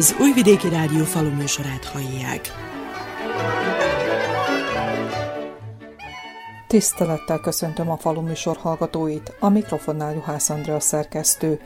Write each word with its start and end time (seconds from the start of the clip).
Az 0.00 0.16
Újvidéki 0.20 0.68
Rádió 0.68 1.04
faluműsorát 1.04 1.84
hallják. 1.84 2.52
Tisztelettel 6.66 7.40
köszöntöm 7.40 7.90
a 7.90 7.96
faluműsor 7.96 8.56
hallgatóit, 8.56 9.32
a 9.40 9.48
mikrofonnál 9.48 10.14
Juhász 10.14 10.50
Andrea 10.50 10.80
szerkesztő. 10.80 11.60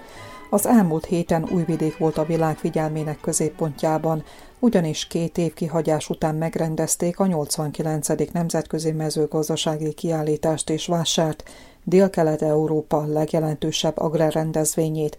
Az 0.50 0.66
elmúlt 0.66 1.04
héten 1.04 1.48
Újvidék 1.50 1.98
volt 1.98 2.18
a 2.18 2.24
világ 2.24 2.56
figyelmének 2.56 3.20
középpontjában, 3.20 4.24
ugyanis 4.58 5.06
két 5.06 5.38
év 5.38 5.54
kihagyás 5.54 6.08
után 6.08 6.34
megrendezték 6.34 7.18
a 7.18 7.26
89. 7.26 8.08
Nemzetközi 8.32 8.92
Mezőgazdasági 8.92 9.92
Kiállítást 9.92 10.70
és 10.70 10.86
Vásárt, 10.86 11.50
Dél-Kelet-Európa 11.84 13.04
legjelentősebb 13.06 13.98
agrárrendezvényét. 13.98 15.18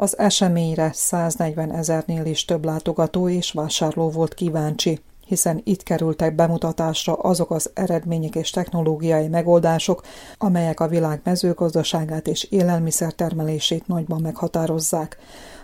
Az 0.00 0.18
eseményre 0.18 0.90
140 0.94 1.72
ezernél 1.72 2.24
is 2.24 2.44
több 2.44 2.64
látogató 2.64 3.28
és 3.28 3.52
vásárló 3.52 4.10
volt 4.10 4.34
kíváncsi, 4.34 5.00
hiszen 5.26 5.60
itt 5.64 5.82
kerültek 5.82 6.34
bemutatásra 6.34 7.12
azok 7.12 7.50
az 7.50 7.70
eredmények 7.74 8.34
és 8.34 8.50
technológiai 8.50 9.28
megoldások, 9.28 10.02
amelyek 10.38 10.80
a 10.80 10.88
világ 10.88 11.20
mezőgazdaságát 11.24 12.28
és 12.28 12.42
élelmiszertermelését 12.42 13.86
nagyban 13.86 14.20
meghatározzák. 14.20 15.18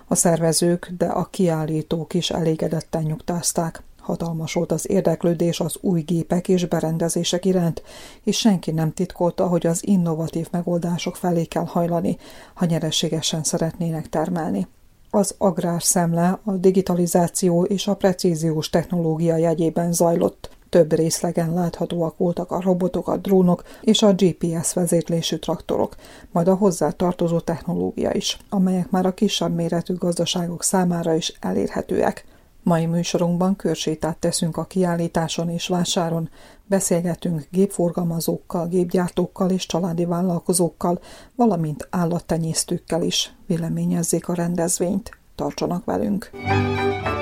A 0.08 0.14
szervezők, 0.14 0.92
de 0.98 1.06
a 1.06 1.24
kiállítók 1.24 2.14
is 2.14 2.30
elégedetten 2.30 3.02
nyugtázták. 3.02 3.82
Hatalmas 4.06 4.52
volt 4.52 4.72
az 4.72 4.90
érdeklődés 4.90 5.60
az 5.60 5.76
új 5.80 6.00
gépek 6.00 6.48
és 6.48 6.66
berendezések 6.66 7.44
iránt, 7.44 7.82
és 8.24 8.36
senki 8.36 8.70
nem 8.70 8.92
titkolta, 8.92 9.46
hogy 9.46 9.66
az 9.66 9.86
innovatív 9.86 10.48
megoldások 10.50 11.16
felé 11.16 11.44
kell 11.44 11.64
hajlani, 11.64 12.16
ha 12.54 12.64
nyereségesen 12.64 13.42
szeretnének 13.42 14.08
termelni. 14.08 14.66
Az 15.10 15.34
agrárszemle 15.38 16.38
a 16.44 16.52
digitalizáció 16.52 17.64
és 17.64 17.86
a 17.86 17.94
precíziós 17.94 18.70
technológia 18.70 19.36
jegyében 19.36 19.92
zajlott. 19.92 20.50
Több 20.68 20.92
részlegen 20.92 21.54
láthatóak 21.54 22.16
voltak 22.16 22.50
a 22.50 22.60
robotok, 22.60 23.08
a 23.08 23.16
drónok 23.16 23.62
és 23.80 24.02
a 24.02 24.14
GPS 24.14 24.72
vezérlésű 24.72 25.36
traktorok, 25.36 25.96
majd 26.32 26.48
a 26.48 26.54
hozzá 26.54 26.90
tartozó 26.90 27.40
technológia 27.40 28.12
is, 28.12 28.38
amelyek 28.48 28.90
már 28.90 29.06
a 29.06 29.14
kisebb 29.14 29.54
méretű 29.54 29.94
gazdaságok 29.94 30.62
számára 30.62 31.14
is 31.14 31.32
elérhetőek. 31.40 32.24
Mai 32.68 32.86
műsorunkban 32.86 33.56
körsétát 33.56 34.16
teszünk 34.16 34.56
a 34.56 34.64
kiállításon 34.64 35.50
és 35.50 35.68
vásáron, 35.68 36.30
beszélgetünk 36.64 37.46
gépforgalmazókkal, 37.50 38.68
gépgyártókkal 38.68 39.50
és 39.50 39.66
családi 39.66 40.04
vállalkozókkal, 40.04 41.00
valamint 41.34 41.88
állattenyésztőkkel 41.90 43.02
is. 43.02 43.34
Véleményezzék 43.46 44.28
a 44.28 44.34
rendezvényt. 44.34 45.18
Tartsanak 45.34 45.84
velünk! 45.84 46.30
Mint 46.32 47.15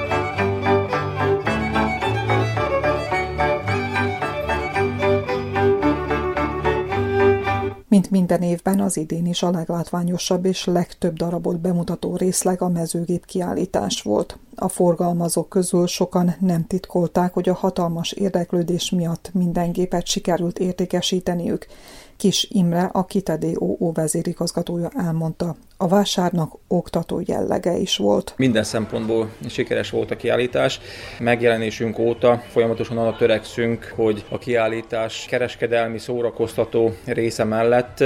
minden 8.14 8.42
évben, 8.42 8.80
az 8.80 8.96
idén 8.96 9.26
is 9.26 9.42
a 9.42 9.50
leglátványosabb 9.50 10.44
és 10.44 10.64
legtöbb 10.64 11.16
darabot 11.16 11.60
bemutató 11.60 12.16
részleg 12.16 12.62
a 12.62 12.68
mezőgép 12.68 13.24
kiállítás 13.24 14.02
volt. 14.02 14.38
A 14.54 14.68
forgalmazók 14.68 15.48
közül 15.48 15.86
sokan 15.86 16.34
nem 16.40 16.66
titkolták, 16.66 17.32
hogy 17.34 17.48
a 17.48 17.54
hatalmas 17.54 18.12
érdeklődés 18.12 18.90
miatt 18.90 19.30
minden 19.32 19.72
gépet 19.72 20.06
sikerült 20.06 20.58
értékesíteniük. 20.58 21.66
Kis 22.16 22.48
Imre, 22.50 22.90
a 22.92 23.04
KITEDOO 23.04 23.92
vezérigazgatója 23.92 24.90
elmondta, 24.96 25.56
a 25.76 25.88
vásárnak 25.88 26.52
oktató 26.68 27.22
jellege 27.26 27.76
is 27.76 27.96
volt. 27.96 28.34
Minden 28.36 28.64
szempontból 28.64 29.30
sikeres 29.48 29.90
volt 29.90 30.10
a 30.10 30.16
kiállítás. 30.16 30.80
Megjelenésünk 31.18 31.98
óta 31.98 32.42
folyamatosan 32.48 32.98
arra 32.98 33.16
törekszünk, 33.16 33.92
hogy 33.96 34.24
a 34.30 34.38
kiállítás 34.38 35.26
kereskedelmi 35.28 35.98
szórakoztató 35.98 36.94
része 37.04 37.44
mellett 37.44 38.04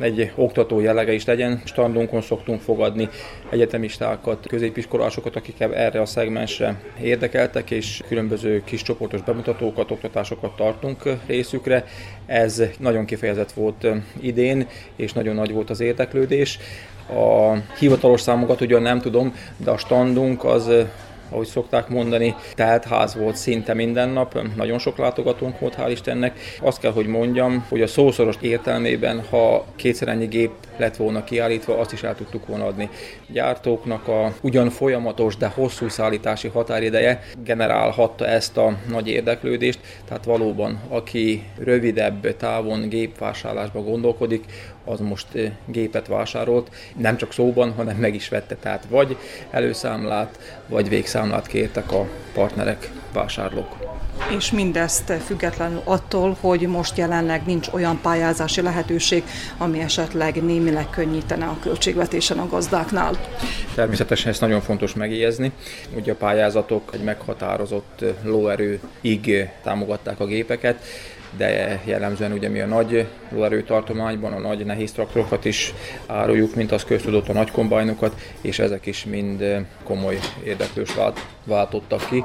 egy 0.00 0.32
oktató 0.34 0.80
jellege 0.80 1.12
is 1.12 1.24
legyen. 1.24 1.62
Standunkon 1.64 2.20
szoktunk 2.20 2.60
fogadni 2.60 3.08
egyetemistákat, 3.50 4.46
középiskolásokat, 4.46 5.36
akik 5.36 5.60
erre 5.60 6.00
a 6.00 6.06
szegmensre 6.06 6.80
érdekeltek, 7.02 7.70
és 7.70 8.02
különböző 8.08 8.62
kis 8.64 8.82
csoportos 8.82 9.22
bemutatókat, 9.22 9.90
oktatásokat 9.90 10.56
tartunk 10.56 11.02
részükre. 11.26 11.84
Ez 12.26 12.62
nagyon 12.78 13.04
kifejezett 13.04 13.52
volt 13.52 13.86
idén, 14.20 14.66
és 14.96 15.12
nagyon 15.12 15.34
nagy 15.34 15.52
volt 15.52 15.70
az 15.70 15.80
érdeklődés. 15.80 16.58
A 17.08 17.56
hivatalos 17.78 18.20
számokat 18.20 18.60
ugyan 18.60 18.82
nem 18.82 19.00
tudom, 19.00 19.34
de 19.56 19.70
a 19.70 19.78
standunk 19.78 20.44
az 20.44 20.70
ahogy 21.32 21.46
szokták 21.46 21.88
mondani, 21.88 22.34
tehát 22.54 22.84
ház 22.84 23.14
volt 23.14 23.36
szinte 23.36 23.74
minden 23.74 24.08
nap, 24.08 24.40
nagyon 24.56 24.78
sok 24.78 24.96
látogatónk 24.98 25.58
volt, 25.58 25.76
hál' 25.78 25.90
Istennek. 25.90 26.38
Azt 26.60 26.80
kell, 26.80 26.92
hogy 26.92 27.06
mondjam, 27.06 27.66
hogy 27.68 27.82
a 27.82 27.86
szószoros 27.86 28.36
értelmében, 28.40 29.22
ha 29.30 29.64
kétszer 29.76 30.08
ennyi 30.08 30.26
gép 30.26 30.50
lett 30.76 30.96
volna 30.96 31.24
kiállítva, 31.24 31.78
azt 31.78 31.92
is 31.92 32.02
el 32.02 32.14
tudtuk 32.14 32.46
volna 32.46 32.66
adni. 32.66 32.88
Gyártóknak 33.26 34.08
a 34.08 34.32
ugyan 34.40 34.70
folyamatos, 34.70 35.36
de 35.36 35.46
hosszú 35.46 35.88
szállítási 35.88 36.48
határideje 36.48 37.22
generálhatta 37.44 38.26
ezt 38.26 38.56
a 38.56 38.76
nagy 38.88 39.08
érdeklődést, 39.08 39.78
tehát 40.08 40.24
valóban, 40.24 40.80
aki 40.88 41.42
rövidebb 41.58 42.36
távon 42.36 42.88
gépvásárlásba 42.88 43.82
gondolkodik, 43.82 44.44
az 44.84 45.00
most 45.00 45.26
gépet 45.66 46.06
vásárolt, 46.06 46.70
nem 46.96 47.16
csak 47.16 47.32
szóban, 47.32 47.72
hanem 47.72 47.96
meg 47.96 48.14
is 48.14 48.28
vette, 48.28 48.56
tehát 48.56 48.84
vagy 48.88 49.16
előszámlát, 49.50 50.38
vagy 50.68 50.88
végszámlát 50.88 51.21
kértek 51.46 51.92
a 51.92 52.08
partnerek, 52.34 52.90
vásárlók. 53.12 53.76
És 54.36 54.50
mindezt 54.50 55.12
függetlenül 55.24 55.80
attól, 55.84 56.36
hogy 56.40 56.60
most 56.60 56.96
jelenleg 56.96 57.42
nincs 57.46 57.68
olyan 57.72 57.98
pályázási 58.02 58.60
lehetőség, 58.60 59.22
ami 59.58 59.80
esetleg 59.80 60.44
némileg 60.44 60.90
könnyítene 60.90 61.44
a 61.44 61.56
költségvetésen 61.60 62.38
a 62.38 62.48
gazdáknál. 62.48 63.18
Természetesen 63.74 64.30
ezt 64.30 64.40
nagyon 64.40 64.60
fontos 64.60 64.94
megjegyezni. 64.94 65.52
Ugye 65.96 66.12
a 66.12 66.14
pályázatok 66.14 66.90
egy 66.94 67.02
meghatározott 67.02 68.04
lóerőig 68.22 69.48
támogatták 69.62 70.20
a 70.20 70.26
gépeket, 70.26 70.84
de 71.36 71.80
jellemzően 71.84 72.32
ugye 72.32 72.48
mi 72.48 72.60
a 72.60 72.66
nagy 72.66 73.06
lóerőtartományban 73.30 74.32
a 74.32 74.38
nagy 74.38 74.64
nehéz 74.66 74.92
traktorokat 74.92 75.44
is 75.44 75.74
áruljuk, 76.06 76.54
mint 76.54 76.72
az 76.72 76.84
köztudott 76.84 77.28
a 77.28 77.32
nagy 77.32 77.50
kombájnokat, 77.50 78.14
és 78.40 78.58
ezek 78.58 78.86
is 78.86 79.04
mind 79.04 79.44
komoly 79.84 80.18
érdeklős 80.44 80.94
vált, 80.94 81.26
váltottak 81.44 82.06
ki. 82.08 82.24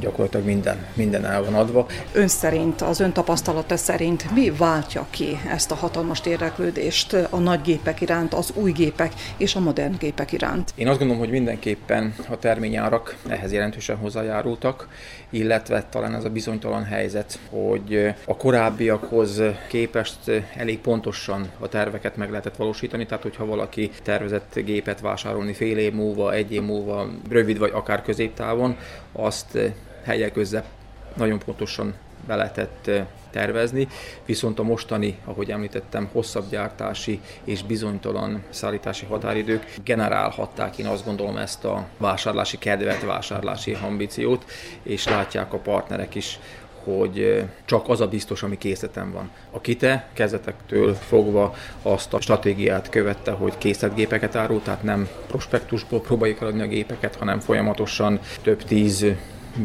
Gyakorlatilag 0.00 0.46
minden, 0.46 0.86
minden 0.94 1.24
el 1.24 1.44
van 1.44 1.54
adva. 1.54 1.86
Ön 2.12 2.28
szerint, 2.28 2.80
az 2.80 3.00
ön 3.00 3.12
tapasztalata 3.12 3.76
szerint 3.76 4.34
mi 4.34 4.50
váltja 4.50 5.06
ki 5.10 5.38
ezt 5.50 5.70
a 5.70 5.74
hatalmas 5.74 6.20
érdeklődést 6.26 7.12
a 7.30 7.38
nagy 7.38 7.60
gépek 7.60 8.00
iránt, 8.00 8.34
az 8.34 8.52
új 8.54 8.72
gépek 8.72 9.12
és 9.36 9.54
a 9.54 9.60
modern 9.60 9.94
gépek 9.98 10.32
iránt? 10.32 10.72
Én 10.74 10.88
azt 10.88 10.98
gondolom, 10.98 11.22
hogy 11.22 11.32
mindenképpen 11.32 12.14
a 12.30 12.38
terményárak 12.38 13.16
ehhez 13.28 13.52
jelentősen 13.52 13.96
hozzájárultak, 13.96 14.88
illetve 15.30 15.84
talán 15.90 16.14
ez 16.14 16.24
a 16.24 16.30
bizonytalan 16.30 16.84
helyzet, 16.84 17.38
hogy 17.50 18.14
a 18.24 18.36
korábbiakhoz 18.46 19.42
képest 19.68 20.30
elég 20.56 20.78
pontosan 20.78 21.50
a 21.58 21.68
terveket 21.68 22.16
meg 22.16 22.30
lehetett 22.30 22.56
valósítani, 22.56 23.06
tehát 23.06 23.22
hogyha 23.22 23.46
valaki 23.46 23.90
tervezett 24.02 24.54
gépet 24.54 25.00
vásárolni 25.00 25.52
fél 25.52 25.78
év 25.78 25.92
múlva, 25.92 26.32
egy 26.32 26.52
év 26.52 26.62
múlva, 26.62 27.08
rövid 27.28 27.58
vagy 27.58 27.70
akár 27.74 28.02
középtávon, 28.02 28.76
azt 29.12 29.58
helyek 30.04 30.32
közze 30.32 30.64
nagyon 31.16 31.38
pontosan 31.38 31.94
be 32.26 32.36
lehetett 32.36 32.90
tervezni, 33.30 33.88
viszont 34.24 34.58
a 34.58 34.62
mostani, 34.62 35.18
ahogy 35.24 35.50
említettem, 35.50 36.08
hosszabb 36.12 36.50
gyártási 36.50 37.20
és 37.44 37.62
bizonytalan 37.62 38.42
szállítási 38.50 39.06
határidők 39.06 39.74
generálhatták, 39.84 40.78
én 40.78 40.86
azt 40.86 41.04
gondolom, 41.04 41.36
ezt 41.36 41.64
a 41.64 41.86
vásárlási 41.98 42.58
kedvet, 42.58 43.04
vásárlási 43.04 43.76
ambíciót, 43.82 44.44
és 44.82 45.08
látják 45.08 45.52
a 45.52 45.58
partnerek 45.58 46.14
is, 46.14 46.38
hogy 46.86 47.44
csak 47.64 47.88
az 47.88 48.00
a 48.00 48.08
biztos, 48.08 48.42
ami 48.42 48.58
készleten 48.58 49.12
van. 49.12 49.30
A 49.50 49.60
KITE 49.60 50.08
kezdetektől 50.12 50.94
fogva 50.94 51.54
azt 51.82 52.14
a 52.14 52.20
stratégiát 52.20 52.88
követte, 52.88 53.30
hogy 53.30 53.58
készletgépeket 53.58 54.34
árul, 54.34 54.62
tehát 54.62 54.82
nem 54.82 55.08
prospektusból 55.26 56.00
próbáljuk 56.00 56.40
eladni 56.40 56.62
a 56.62 56.66
gépeket, 56.66 57.16
hanem 57.16 57.40
folyamatosan 57.40 58.20
több 58.42 58.62
tíz 58.62 59.06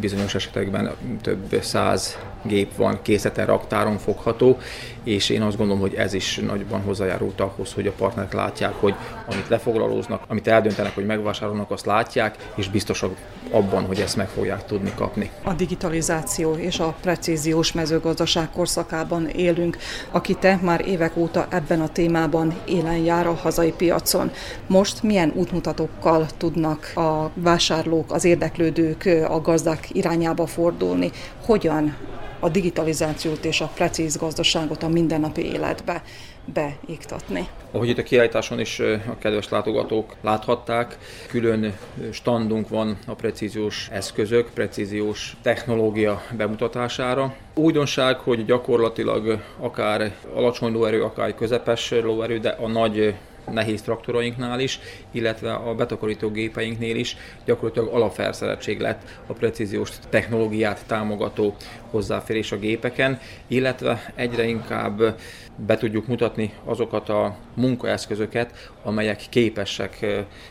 bizonyos 0.00 0.34
esetekben 0.34 0.90
több 1.22 1.58
száz 1.60 2.18
gép 2.42 2.76
van 2.76 2.98
készleten 3.02 3.46
raktáron 3.46 3.98
fogható, 3.98 4.58
és 5.02 5.28
én 5.28 5.42
azt 5.42 5.56
gondolom, 5.56 5.80
hogy 5.80 5.94
ez 5.94 6.12
is 6.12 6.38
nagyban 6.46 6.80
hozzájárult 6.80 7.40
ahhoz, 7.40 7.72
hogy 7.72 7.86
a 7.86 7.92
partnerek 7.92 8.32
látják, 8.32 8.72
hogy 8.72 8.94
amit 9.26 9.48
lefoglalóznak, 9.48 10.22
amit 10.28 10.46
eldöntenek, 10.46 10.94
hogy 10.94 11.06
megvásárolnak, 11.06 11.70
azt 11.70 11.86
látják, 11.86 12.50
és 12.54 12.68
biztosak 12.68 13.16
abban, 13.50 13.84
hogy 13.84 14.00
ezt 14.00 14.16
meg 14.16 14.28
fogják 14.28 14.66
tudni 14.66 14.92
kapni. 14.94 15.30
A 15.42 15.52
digitalizáció 15.52 16.54
és 16.54 16.78
a 16.78 16.94
precíziós 17.00 17.72
mezőgazdaság 17.72 18.50
korszakában 18.50 19.28
élünk, 19.28 19.76
aki 20.10 20.34
te 20.34 20.58
már 20.62 20.86
évek 20.86 21.16
óta 21.16 21.46
ebben 21.50 21.80
a 21.80 21.88
témában 21.88 22.54
élen 22.64 22.96
jár 22.96 23.26
a 23.26 23.34
hazai 23.34 23.72
piacon. 23.72 24.30
Most 24.66 25.02
milyen 25.02 25.32
útmutatókkal 25.34 26.26
tudnak 26.36 26.92
a 26.94 27.30
vásárlók, 27.34 28.12
az 28.12 28.24
érdeklődők, 28.24 29.04
a 29.28 29.40
gazdák 29.40 29.81
irányába 29.92 30.46
fordulni? 30.46 31.10
Hogyan 31.44 31.96
a 32.40 32.48
digitalizációt 32.48 33.44
és 33.44 33.60
a 33.60 33.70
precíz 33.74 34.16
gazdaságot 34.16 34.82
a 34.82 34.88
mindennapi 34.88 35.44
életbe 35.52 36.02
beiktatni. 36.44 37.48
Ahogy 37.70 37.88
itt 37.88 37.98
a 37.98 38.02
kiállításon 38.02 38.60
is 38.60 38.78
a 39.08 39.18
kedves 39.18 39.48
látogatók 39.48 40.14
láthatták, 40.20 40.98
külön 41.28 41.74
standunk 42.10 42.68
van 42.68 42.98
a 43.06 43.14
precíziós 43.14 43.88
eszközök, 43.92 44.50
precíziós 44.54 45.36
technológia 45.42 46.22
bemutatására. 46.36 47.34
Újdonság, 47.54 48.18
hogy 48.18 48.44
gyakorlatilag 48.44 49.42
akár 49.60 50.14
alacsony 50.34 50.72
lóerő, 50.72 51.02
akár 51.02 51.34
közepes 51.34 51.90
lóerő, 51.90 52.38
de 52.38 52.48
a 52.48 52.68
nagy 52.68 53.14
nehéz 53.50 53.82
traktorainknál 53.82 54.60
is, 54.60 54.80
illetve 55.10 55.52
a 55.52 55.74
betakarító 55.74 56.30
gépeinknél 56.30 56.96
is 56.96 57.16
gyakorlatilag 57.44 57.94
alapfelszereltség 57.94 58.80
lett 58.80 59.02
a 59.26 59.32
precíziós 59.32 59.90
technológiát 60.08 60.84
támogató 60.86 61.56
hozzáférés 61.90 62.52
a 62.52 62.58
gépeken, 62.58 63.20
illetve 63.46 64.12
egyre 64.14 64.44
inkább 64.44 65.16
be 65.56 65.76
tudjuk 65.76 66.06
mutatni 66.06 66.52
azokat 66.64 67.08
a 67.08 67.36
munkaeszközöket, 67.54 68.70
amelyek 68.82 69.22
képesek 69.28 70.06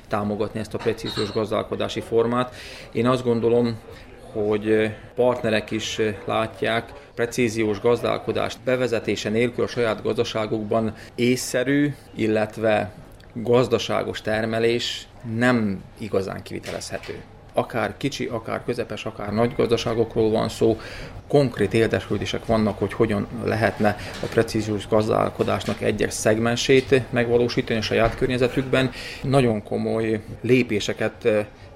támogatni 0.08 0.60
ezt 0.60 0.74
a 0.74 0.78
precíziós 0.78 1.32
gazdálkodási 1.32 2.00
formát. 2.00 2.56
Én 2.92 3.08
azt 3.08 3.24
gondolom, 3.24 3.80
hogy 4.33 4.95
partnerek 5.16 5.72
is 5.72 6.00
látják, 6.25 6.92
precíziós 7.16 7.80
gazdálkodást 7.80 8.60
bevezetése 8.63 9.30
nélkül 9.30 9.63
a 9.63 9.68
saját 9.68 10.04
gazdaságukban 10.04 10.94
észszerű, 11.16 11.94
illetve 12.16 12.92
gazdaságos 13.33 14.22
termelés 14.22 15.07
nem 15.38 15.83
igazán 15.98 16.42
kivitelezhető. 16.44 17.22
Akár 17.54 17.98
kicsi, 17.98 18.25
akár 18.25 18.63
közepes, 18.66 19.06
akár 19.06 19.33
nagy 19.33 19.54
gazdaságokról 19.56 20.30
van 20.30 20.50
szó, 20.50 20.80
konkrét 21.28 21.74
érdeklődések 21.74 22.45
vannak, 22.45 22.78
hogy 22.78 22.94
hogyan 22.94 23.28
lehetne 23.44 23.95
a 24.24 24.25
precíziós 24.25 24.88
gazdálkodásnak 24.88 25.81
egyes 25.81 26.13
szegmensét 26.13 27.01
megvalósítani 27.10 27.80
a 27.80 27.81
saját 27.81 28.16
környezetükben. 28.16 28.92
Nagyon 29.24 29.63
komoly 29.63 30.22
lépéseket 30.42 31.28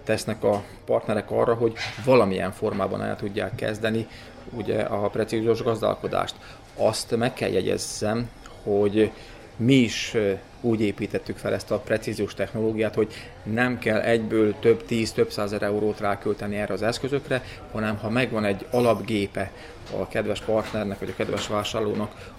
tesznek 0.06 0.44
a 0.44 0.64
partnerek 0.86 1.32
arra, 1.32 1.54
hogy 1.54 1.74
valamilyen 2.06 2.52
formában 2.52 3.04
el 3.04 3.16
tudják 3.16 3.56
kezdeni 3.56 4.08
ugye 4.52 4.82
a 4.82 5.10
precíziós 5.10 5.64
gazdálkodást. 5.64 6.36
Azt 6.76 7.16
meg 7.16 7.34
kell 7.34 7.50
jegyezzem, 7.50 8.30
hogy 8.64 9.12
mi 9.58 9.74
is 9.74 10.16
úgy 10.62 10.82
építettük 10.82 11.38
fel 11.38 11.54
ezt 11.54 11.72
a 11.72 11.80
precíziós 11.80 12.34
technológiát, 12.34 12.96
hogy 12.96 13.14
nem 13.44 13.80
kell 13.80 14.00
egyből 14.00 14.56
több 14.60 14.86
tíz, 14.86 15.12
több 15.12 15.32
százer 15.32 15.62
eurót 15.62 16.00
rákölteni 16.00 16.56
erre 16.56 16.74
az 16.74 16.82
eszközökre, 16.82 17.44
hanem 17.72 17.98
ha 17.98 18.10
megvan 18.10 18.46
egy 18.46 18.66
alapgépe 18.72 19.52
a 20.00 20.08
kedves 20.08 20.42
partnernek 20.42 21.00
vagy 21.00 21.10
a 21.10 21.16
kedves 21.16 21.48
vásárlónak, 21.48 22.34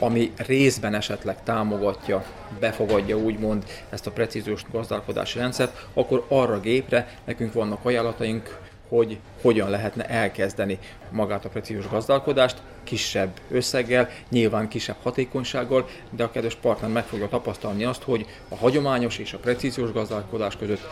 ami 0.00 0.32
részben 0.36 0.94
esetleg 0.94 1.42
támogatja, 1.42 2.24
befogadja 2.60 3.16
úgymond 3.16 3.64
ezt 3.90 4.06
a 4.06 4.10
precíziós 4.10 4.64
gazdálkodási 4.72 5.38
rendszert, 5.38 5.86
akkor 5.94 6.24
arra 6.28 6.60
gépre 6.60 7.08
nekünk 7.24 7.52
vannak 7.52 7.84
ajánlataink, 7.84 8.58
hogy 8.88 9.18
hogyan 9.42 9.70
lehetne 9.70 10.06
elkezdeni 10.06 10.78
magát 11.10 11.44
a 11.44 11.48
precíziós 11.48 11.88
gazdálkodást, 11.88 12.62
kisebb 12.84 13.30
összeggel, 13.50 14.08
nyilván 14.28 14.68
kisebb 14.68 14.96
hatékonysággal, 15.02 15.88
de 16.10 16.24
a 16.24 16.30
kedves 16.30 16.54
partner 16.54 16.90
meg 16.90 17.04
fogja 17.04 17.28
tapasztalni 17.28 17.84
azt, 17.84 18.02
hogy 18.02 18.26
a 18.48 18.56
hagyományos 18.56 19.18
és 19.18 19.32
a 19.32 19.38
precíziós 19.38 19.92
gazdálkodás 19.92 20.56
között 20.56 20.88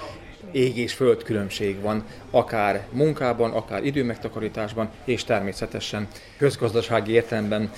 ég 0.51 0.79
és 0.79 0.95
föld 0.95 1.23
különbség 1.23 1.81
van, 1.81 2.05
akár 2.31 2.87
munkában, 2.93 3.51
akár 3.51 3.85
időmegtakarításban, 3.85 4.91
és 5.05 5.25
természetesen 5.25 6.09
közgazdasági 6.37 7.13
értelemben 7.13 7.73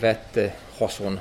vett 0.00 0.38
haszon 0.78 1.20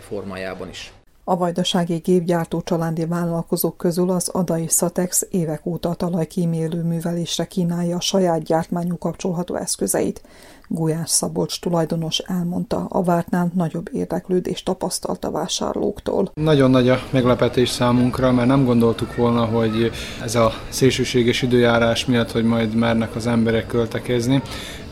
formájában 0.00 0.68
is. 0.68 0.92
A 1.24 1.36
vajdasági 1.36 1.96
gépgyártó 1.96 2.60
családi 2.60 3.06
vállalkozók 3.06 3.76
közül 3.76 4.10
az 4.10 4.28
Adai 4.28 4.68
Szatex 4.68 5.26
évek 5.30 5.66
óta 5.66 5.94
talajkímélő 5.94 6.82
művelésre 6.82 7.44
kínálja 7.44 7.96
a 7.96 8.00
saját 8.00 8.42
gyártmányú 8.42 8.98
kapcsolható 8.98 9.54
eszközeit. 9.54 10.22
Gulyás 10.72 11.10
Szabolcs 11.10 11.60
tulajdonos 11.60 12.18
elmondta, 12.18 12.86
a 12.88 13.02
vártnál 13.02 13.50
nagyobb 13.54 13.88
érdeklődést 13.92 14.64
tapasztalt 14.64 15.24
a 15.24 15.30
vásárlóktól. 15.30 16.30
Nagyon 16.34 16.70
nagy 16.70 16.88
a 16.88 16.98
meglepetés 17.10 17.68
számunkra, 17.68 18.32
mert 18.32 18.48
nem 18.48 18.64
gondoltuk 18.64 19.16
volna, 19.16 19.44
hogy 19.44 19.90
ez 20.22 20.34
a 20.34 20.52
szélsőséges 20.68 21.42
időjárás 21.42 22.04
miatt, 22.04 22.30
hogy 22.30 22.44
majd 22.44 22.74
mernek 22.74 23.16
az 23.16 23.26
emberek 23.26 23.66
költekezni, 23.66 24.42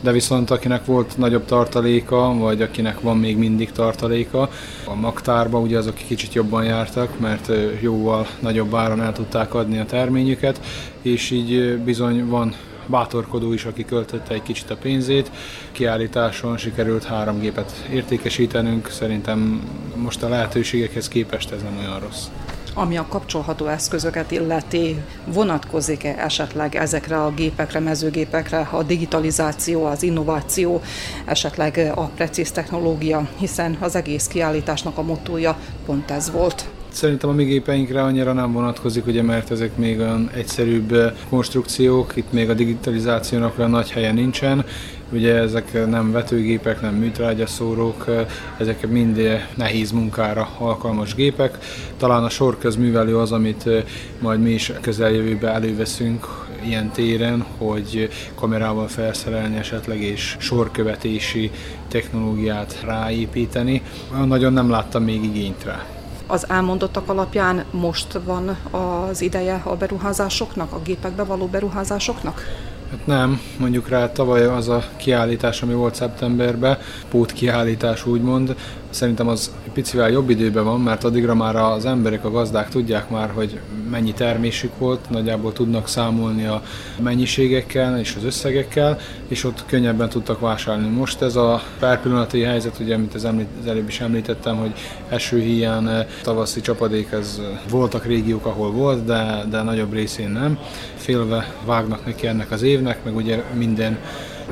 de 0.01 0.11
viszont 0.11 0.49
akinek 0.49 0.85
volt 0.85 1.17
nagyobb 1.17 1.45
tartaléka, 1.45 2.33
vagy 2.37 2.61
akinek 2.61 3.01
van 3.01 3.17
még 3.17 3.37
mindig 3.37 3.71
tartaléka, 3.71 4.49
a 4.85 4.95
magtárba 4.95 5.59
ugye 5.59 5.77
azok 5.77 5.95
kicsit 5.95 6.33
jobban 6.33 6.63
jártak, 6.63 7.19
mert 7.19 7.51
jóval 7.81 8.27
nagyobb 8.39 8.75
áron 8.75 9.01
el 9.01 9.13
tudták 9.13 9.53
adni 9.53 9.79
a 9.79 9.85
terményüket, 9.85 10.61
és 11.01 11.31
így 11.31 11.77
bizony 11.77 12.27
van 12.27 12.53
bátorkodó 12.89 13.53
is, 13.53 13.65
aki 13.65 13.85
költötte 13.85 14.33
egy 14.33 14.43
kicsit 14.43 14.69
a 14.69 14.77
pénzét. 14.77 15.31
Kiállításon 15.71 16.57
sikerült 16.57 17.03
három 17.03 17.39
gépet 17.39 17.85
értékesítenünk, 17.91 18.89
szerintem 18.89 19.69
most 19.95 20.23
a 20.23 20.29
lehetőségekhez 20.29 21.07
képest 21.07 21.51
ez 21.51 21.61
nem 21.61 21.77
olyan 21.77 21.99
rossz 21.99 22.25
ami 22.73 22.97
a 22.97 23.05
kapcsolható 23.09 23.67
eszközöket 23.67 24.31
illeti, 24.31 25.01
vonatkozik-e 25.25 26.15
esetleg 26.17 26.75
ezekre 26.75 27.23
a 27.23 27.31
gépekre, 27.31 27.79
mezőgépekre 27.79 28.67
a 28.71 28.83
digitalizáció, 28.83 29.85
az 29.85 30.03
innováció, 30.03 30.81
esetleg 31.25 31.91
a 31.95 32.03
precíz 32.03 32.51
technológia, 32.51 33.29
hiszen 33.37 33.77
az 33.79 33.95
egész 33.95 34.27
kiállításnak 34.27 34.97
a 34.97 35.01
motója 35.01 35.57
pont 35.85 36.11
ez 36.11 36.31
volt. 36.31 36.69
Szerintem 36.91 37.29
a 37.29 37.33
mi 37.33 37.43
gépeinkre 37.43 38.03
annyira 38.03 38.33
nem 38.33 38.51
vonatkozik, 38.51 39.07
ugye, 39.07 39.21
mert 39.21 39.51
ezek 39.51 39.77
még 39.77 39.99
olyan 39.99 40.29
egyszerűbb 40.33 40.93
eh, 40.93 41.11
konstrukciók, 41.29 42.15
itt 42.15 42.31
még 42.31 42.49
a 42.49 42.53
digitalizációnak 42.53 43.59
olyan 43.59 43.69
nagy 43.69 43.91
helye 43.91 44.11
nincsen, 44.11 44.65
Ugye 45.11 45.35
ezek 45.35 45.87
nem 45.87 46.11
vetőgépek, 46.11 46.81
nem 46.81 46.93
műtrágyaszórók, 46.93 48.05
eh, 48.07 48.25
ezek 48.57 48.87
mind 48.87 49.17
eh, 49.17 49.47
nehéz 49.55 49.91
munkára 49.91 50.49
alkalmas 50.57 51.15
gépek. 51.15 51.57
Talán 51.97 52.23
a 52.23 52.29
sorközművelő 52.29 53.17
az, 53.17 53.31
amit 53.31 53.69
majd 54.19 54.41
mi 54.41 54.49
is 54.49 54.71
közeljövőben 54.81 55.53
előveszünk 55.53 56.27
ilyen 56.65 56.91
téren, 56.91 57.45
hogy 57.57 58.09
kamerával 58.35 58.87
felszerelni 58.87 59.57
esetleg 59.57 60.01
és 60.01 60.35
sorkövetési 60.39 61.51
technológiát 61.87 62.81
ráépíteni. 62.85 63.81
Nagyon 64.25 64.53
nem 64.53 64.69
láttam 64.69 65.03
még 65.03 65.23
igényt 65.23 65.63
rá. 65.63 65.98
Az 66.31 66.49
elmondottak 66.49 67.09
alapján 67.09 67.63
most 67.71 68.19
van 68.25 68.57
az 68.71 69.21
ideje 69.21 69.61
a 69.63 69.75
beruházásoknak, 69.75 70.71
a 70.71 70.79
gépekbe 70.83 71.23
való 71.23 71.45
beruházásoknak? 71.45 72.43
Hát 72.91 73.05
nem, 73.05 73.41
mondjuk 73.57 73.89
rá 73.89 74.11
tavaly 74.11 74.45
az 74.45 74.67
a 74.67 74.83
kiállítás, 74.97 75.61
ami 75.61 75.73
volt 75.73 75.95
szeptemberben, 75.95 76.77
pót 77.09 77.31
kiállítás 77.31 78.05
úgymond, 78.05 78.55
szerintem 78.89 79.27
az 79.27 79.51
picivel 79.73 80.09
jobb 80.09 80.29
időben 80.29 80.63
van, 80.63 80.81
mert 80.81 81.03
addigra 81.03 81.35
már 81.35 81.55
az 81.55 81.85
emberek, 81.85 82.25
a 82.25 82.31
gazdák 82.31 82.69
tudják 82.69 83.09
már, 83.09 83.31
hogy 83.33 83.59
mennyi 83.89 84.13
termésük 84.13 84.77
volt, 84.77 85.09
nagyjából 85.09 85.53
tudnak 85.53 85.87
számolni 85.87 86.45
a 86.45 86.61
mennyiségekkel 87.01 87.99
és 87.99 88.15
az 88.17 88.23
összegekkel, 88.23 88.97
és 89.27 89.43
ott 89.43 89.63
könnyebben 89.65 90.09
tudtak 90.09 90.39
vásárolni. 90.39 90.89
Most 90.89 91.21
ez 91.21 91.35
a 91.35 91.61
pillanati 92.01 92.41
helyzet, 92.41 92.79
ugye, 92.79 92.95
amit 92.95 93.13
az, 93.13 93.25
említ, 93.25 93.47
az 93.61 93.67
előbb 93.67 93.87
is 93.87 93.99
említettem, 93.99 94.55
hogy 94.57 94.71
esőhiány, 95.09 95.87
eh, 95.87 96.05
tavaszi 96.23 96.61
csapadék, 96.61 97.11
ez 97.11 97.41
voltak 97.69 98.05
régiók, 98.05 98.45
ahol 98.45 98.71
volt, 98.71 99.05
de, 99.05 99.45
de 99.49 99.61
nagyobb 99.61 99.93
részén 99.93 100.29
nem. 100.29 100.59
Félve 100.95 101.53
vágnak 101.65 102.05
neki 102.05 102.27
ennek 102.27 102.51
az 102.51 102.61
évnek, 102.61 103.03
meg 103.03 103.15
ugye 103.15 103.43
minden 103.53 103.97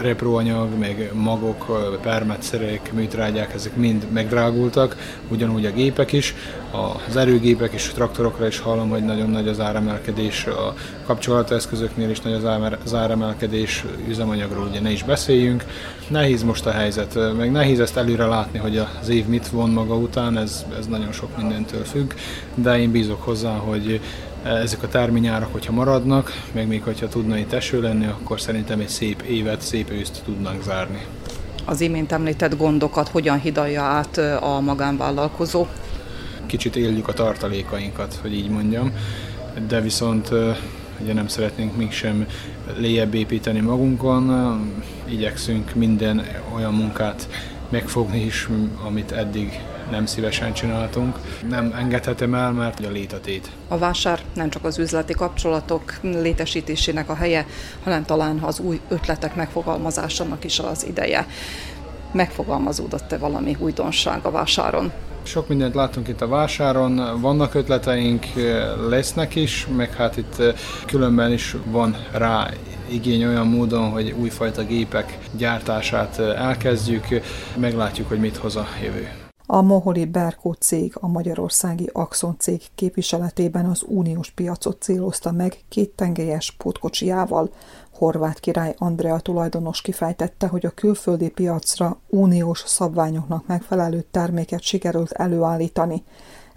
repróanyag, 0.01 0.77
meg 0.79 1.11
magok, 1.13 1.65
permetszerek, 2.01 2.93
műtrágyák, 2.93 3.53
ezek 3.53 3.75
mind 3.75 4.07
megdrágultak, 4.13 4.95
ugyanúgy 5.27 5.65
a 5.65 5.71
gépek 5.71 6.11
is, 6.11 6.35
az 7.07 7.15
erőgépek 7.15 7.73
és 7.73 7.87
traktorokra 7.87 8.47
is 8.47 8.59
hallom, 8.59 8.89
hogy 8.89 9.03
nagyon 9.03 9.29
nagy 9.29 9.47
az 9.47 9.59
áremelkedés, 9.59 10.45
a 10.45 10.73
kapcsolateszközöknél 11.05 12.09
is 12.09 12.21
nagy 12.21 12.45
az 12.83 12.93
áremelkedés, 12.93 13.85
üzemanyagról 14.07 14.67
ugye 14.67 14.79
ne 14.79 14.91
is 14.91 15.03
beszéljünk. 15.03 15.63
Nehéz 16.07 16.43
most 16.43 16.65
a 16.65 16.71
helyzet, 16.71 17.19
meg 17.37 17.51
nehéz 17.51 17.79
ezt 17.79 17.97
előre 17.97 18.25
látni, 18.25 18.59
hogy 18.59 18.77
az 19.01 19.09
év 19.09 19.25
mit 19.25 19.49
von 19.49 19.69
maga 19.69 19.95
után, 19.95 20.37
ez, 20.37 20.65
ez 20.79 20.85
nagyon 20.85 21.11
sok 21.11 21.37
mindentől 21.37 21.83
függ, 21.83 22.13
de 22.55 22.79
én 22.79 22.91
bízok 22.91 23.23
hozzá, 23.23 23.55
hogy 23.55 23.99
ezek 24.47 24.83
a 24.83 24.87
terményárak, 24.87 25.51
hogyha 25.51 25.71
maradnak, 25.73 26.31
meg 26.51 26.67
még 26.67 26.83
hogyha 26.83 27.07
tudna 27.07 27.37
itt 27.37 27.53
eső 27.53 27.81
lenni, 27.81 28.05
akkor 28.05 28.41
szerintem 28.41 28.79
egy 28.79 28.87
szép 28.87 29.21
évet, 29.21 29.61
szép 29.61 29.91
őszt 29.91 30.21
tudnánk 30.25 30.63
zárni. 30.63 31.05
Az 31.65 31.81
imént 31.81 32.11
említett 32.11 32.57
gondokat 32.57 33.07
hogyan 33.07 33.39
hidalja 33.39 33.81
át 33.81 34.17
a 34.41 34.59
magánvállalkozó? 34.59 35.65
Kicsit 36.45 36.75
éljük 36.75 37.07
a 37.07 37.13
tartalékainkat, 37.13 38.19
hogy 38.21 38.33
így 38.33 38.49
mondjam, 38.49 38.91
de 39.67 39.81
viszont 39.81 40.29
ugye 41.01 41.13
nem 41.13 41.27
szeretnénk 41.27 41.77
mégsem 41.77 42.25
léjebb 42.77 43.13
építeni 43.13 43.59
magunkon, 43.59 44.31
igyekszünk 45.05 45.75
minden 45.75 46.25
olyan 46.55 46.73
munkát 46.73 47.27
megfogni 47.69 48.19
is, 48.23 48.47
amit 48.85 49.11
eddig 49.11 49.61
nem 49.91 50.05
szívesen 50.05 50.53
csináltunk. 50.53 51.17
Nem 51.49 51.73
engedhetem 51.77 52.33
el, 52.33 52.51
mert 52.51 52.85
a 52.85 52.89
létetét. 52.89 53.51
A 53.67 53.77
vásár 53.77 54.19
nem 54.35 54.49
csak 54.49 54.63
az 54.63 54.77
üzleti 54.77 55.13
kapcsolatok 55.13 55.93
létesítésének 56.01 57.09
a 57.09 57.15
helye, 57.15 57.45
hanem 57.83 58.05
talán 58.05 58.37
az 58.37 58.59
új 58.59 58.79
ötletek 58.87 59.35
megfogalmazásának 59.35 60.43
is 60.43 60.59
az 60.59 60.85
ideje. 60.85 61.25
Megfogalmazódott-e 62.11 63.17
valami 63.17 63.55
újdonság 63.59 64.25
a 64.25 64.31
vásáron? 64.31 64.91
Sok 65.23 65.47
mindent 65.47 65.75
látunk 65.75 66.07
itt 66.07 66.21
a 66.21 66.27
vásáron, 66.27 67.21
vannak 67.21 67.53
ötleteink, 67.53 68.25
lesznek 68.89 69.35
is, 69.35 69.67
meg 69.75 69.93
hát 69.93 70.17
itt 70.17 70.41
különben 70.85 71.31
is 71.31 71.55
van 71.65 71.95
rá 72.11 72.49
igény 72.89 73.25
olyan 73.25 73.47
módon, 73.47 73.89
hogy 73.89 74.11
újfajta 74.11 74.63
gépek 74.63 75.17
gyártását 75.31 76.19
elkezdjük, 76.19 77.05
meglátjuk, 77.55 78.07
hogy 78.07 78.19
mit 78.19 78.37
hoz 78.37 78.55
a 78.55 78.67
jövő. 78.83 79.26
A 79.49 79.61
Moholi 79.61 80.05
Berkó 80.05 80.51
cég 80.51 80.93
a 80.99 81.07
magyarországi 81.07 81.89
Axon 81.93 82.35
cég 82.37 82.61
képviseletében 82.75 83.65
az 83.65 83.83
uniós 83.87 84.31
piacot 84.31 84.81
célozta 84.81 85.31
meg 85.31 85.57
két 85.69 85.89
tengelyes 85.89 86.51
pótkocsijával. 86.51 87.49
Horváth 87.93 88.39
király 88.39 88.75
Andrea 88.77 89.19
tulajdonos 89.19 89.81
kifejtette, 89.81 90.47
hogy 90.47 90.65
a 90.65 90.69
külföldi 90.69 91.29
piacra 91.29 91.97
uniós 92.09 92.63
szabványoknak 92.65 93.47
megfelelő 93.47 94.05
terméket 94.11 94.61
sikerült 94.61 95.11
előállítani. 95.11 96.03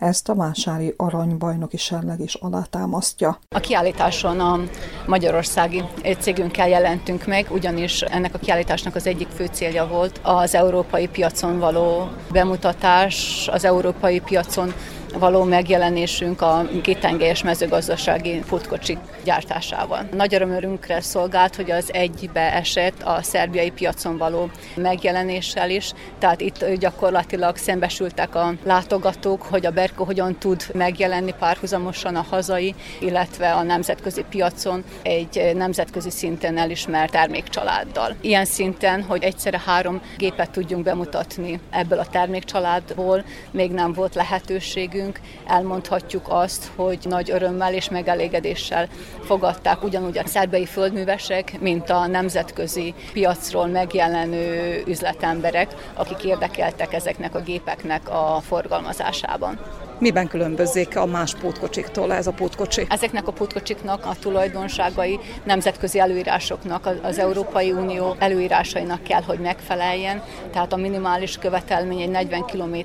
Ezt 0.00 0.28
a 0.28 0.34
vásári 0.34 0.94
aranybajnoki 0.96 1.76
serleg 1.76 2.20
is 2.20 2.34
alátámasztja. 2.34 3.38
A 3.48 3.60
kiállításon 3.60 4.40
a 4.40 4.60
magyarországi 5.06 5.84
cégünkkel 6.18 6.68
jelentünk 6.68 7.26
meg, 7.26 7.46
ugyanis 7.50 8.02
ennek 8.02 8.34
a 8.34 8.38
kiállításnak 8.38 8.94
az 8.94 9.06
egyik 9.06 9.28
fő 9.28 9.46
célja 9.52 9.86
volt 9.86 10.20
az 10.22 10.54
európai 10.54 11.08
piacon 11.08 11.58
való 11.58 12.08
bemutatás, 12.32 13.48
az 13.52 13.64
európai 13.64 14.20
piacon 14.20 14.72
való 15.18 15.44
megjelenésünk 15.44 16.40
a 16.40 16.68
kétengelyes 16.82 17.42
mezőgazdasági 17.42 18.42
futkocsik 18.46 18.98
gyártásával. 19.24 20.08
Nagy 20.12 20.34
örömörünkre 20.34 21.00
szolgált, 21.00 21.56
hogy 21.56 21.70
az 21.70 21.92
egybe 21.92 22.54
esett 22.54 23.02
a 23.02 23.22
szerbiai 23.22 23.70
piacon 23.70 24.16
való 24.16 24.50
megjelenéssel 24.74 25.70
is, 25.70 25.92
tehát 26.18 26.40
itt 26.40 26.64
gyakorlatilag 26.78 27.56
szembesültek 27.56 28.34
a 28.34 28.54
látogatók, 28.64 29.42
hogy 29.42 29.66
a 29.66 29.70
Berko 29.70 30.04
hogyan 30.04 30.38
tud 30.38 30.62
megjelenni 30.74 31.34
párhuzamosan 31.38 32.16
a 32.16 32.26
hazai, 32.30 32.74
illetve 33.00 33.52
a 33.52 33.62
nemzetközi 33.62 34.24
piacon 34.30 34.84
egy 35.02 35.50
nemzetközi 35.54 36.10
szinten 36.10 36.58
elismert 36.58 37.12
termékcsaláddal. 37.12 38.14
Ilyen 38.20 38.44
szinten, 38.44 39.02
hogy 39.02 39.22
egyszerre 39.22 39.60
három 39.66 40.00
gépet 40.16 40.50
tudjunk 40.50 40.84
bemutatni 40.84 41.60
ebből 41.70 41.98
a 41.98 42.06
termékcsaládból, 42.06 43.24
még 43.50 43.70
nem 43.70 43.92
volt 43.92 44.14
lehetőségünk, 44.14 44.98
nekünk, 45.00 45.20
elmondhatjuk 45.46 46.26
azt, 46.28 46.70
hogy 46.76 46.98
nagy 47.02 47.30
örömmel 47.30 47.74
és 47.74 47.88
megelégedéssel 47.88 48.88
fogadták 49.24 49.82
ugyanúgy 49.82 50.18
a 50.18 50.26
szerbei 50.26 50.66
földművesek, 50.66 51.60
mint 51.60 51.90
a 51.90 52.06
nemzetközi 52.06 52.94
piacról 53.12 53.66
megjelenő 53.66 54.82
üzletemberek, 54.86 55.74
akik 55.94 56.24
érdekeltek 56.24 56.92
ezeknek 56.92 57.34
a 57.34 57.40
gépeknek 57.40 58.08
a 58.08 58.40
forgalmazásában. 58.46 59.58
Miben 60.00 60.28
különbözik 60.28 60.96
a 60.96 61.06
más 61.06 61.34
pótkocsiktól 61.34 62.12
ez 62.12 62.26
a 62.26 62.32
pótkocsi? 62.32 62.86
Ezeknek 62.88 63.26
a 63.26 63.32
pótkocsiknak 63.32 64.06
a 64.06 64.14
tulajdonságai 64.20 65.18
nemzetközi 65.44 65.98
előírásoknak, 65.98 66.90
az 67.02 67.18
Európai 67.18 67.72
Unió 67.72 68.16
előírásainak 68.18 69.02
kell, 69.02 69.22
hogy 69.22 69.38
megfeleljen, 69.38 70.22
tehát 70.52 70.72
a 70.72 70.76
minimális 70.76 71.38
követelmény 71.38 72.00
egy 72.00 72.10
40 72.10 72.44
km 72.44 72.76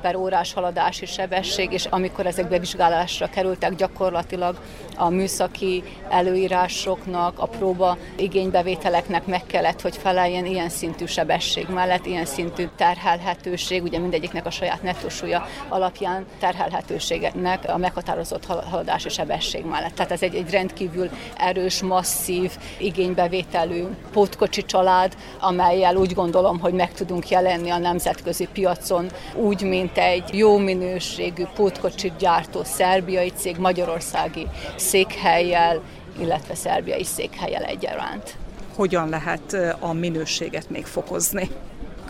per 0.00 0.16
órás 0.16 0.52
haladási 0.52 1.06
sebesség, 1.06 1.72
és 1.72 1.84
amikor 1.84 2.26
ezek 2.26 2.48
bevizsgálásra 2.48 3.26
kerültek, 3.28 3.74
gyakorlatilag 3.74 4.56
a 4.96 5.08
műszaki 5.08 5.82
előírásoknak, 6.08 7.38
a 7.38 7.46
próba 7.46 7.96
igénybevételeknek 8.16 9.26
meg 9.26 9.42
kellett, 9.46 9.80
hogy 9.80 9.96
feleljen 9.96 10.46
ilyen 10.46 10.68
szintű 10.68 11.04
sebesség 11.04 11.66
mellett, 11.68 12.06
ilyen 12.06 12.24
szintű 12.24 12.68
terhelhetőség, 12.76 13.82
ugye 13.82 13.98
mindegyiknek 13.98 14.46
a 14.46 14.50
saját 14.50 14.82
nettósúlya 14.82 15.46
alapján 15.68 16.26
terhelhetőség 16.38 16.54
terhelhetőségnek 16.56 17.64
a 17.68 17.76
meghatározott 17.76 18.44
haladási 18.44 19.08
sebesség 19.08 19.64
mellett. 19.64 19.94
Tehát 19.94 20.12
ez 20.12 20.22
egy, 20.22 20.34
egy 20.34 20.50
rendkívül 20.50 21.10
erős, 21.36 21.82
masszív, 21.82 22.52
igénybevételű 22.78 23.84
pótkocsi 24.12 24.64
család, 24.64 25.16
amelyel 25.40 25.96
úgy 25.96 26.14
gondolom, 26.14 26.60
hogy 26.60 26.72
meg 26.72 26.92
tudunk 26.92 27.28
jelenni 27.28 27.70
a 27.70 27.78
nemzetközi 27.78 28.48
piacon, 28.52 29.06
úgy, 29.34 29.62
mint 29.62 29.98
egy 29.98 30.34
jó 30.34 30.58
minőségű 30.58 31.44
pótkocsi 31.54 32.12
gyártó 32.18 32.64
szerbiai 32.64 33.30
cég 33.30 33.56
Magyarországi 33.56 34.46
székhelyjel, 34.76 35.82
illetve 36.20 36.54
szerbiai 36.54 37.04
székhelyel 37.04 37.62
egyaránt. 37.62 38.36
Hogyan 38.74 39.08
lehet 39.08 39.56
a 39.80 39.92
minőséget 39.92 40.70
még 40.70 40.84
fokozni? 40.86 41.50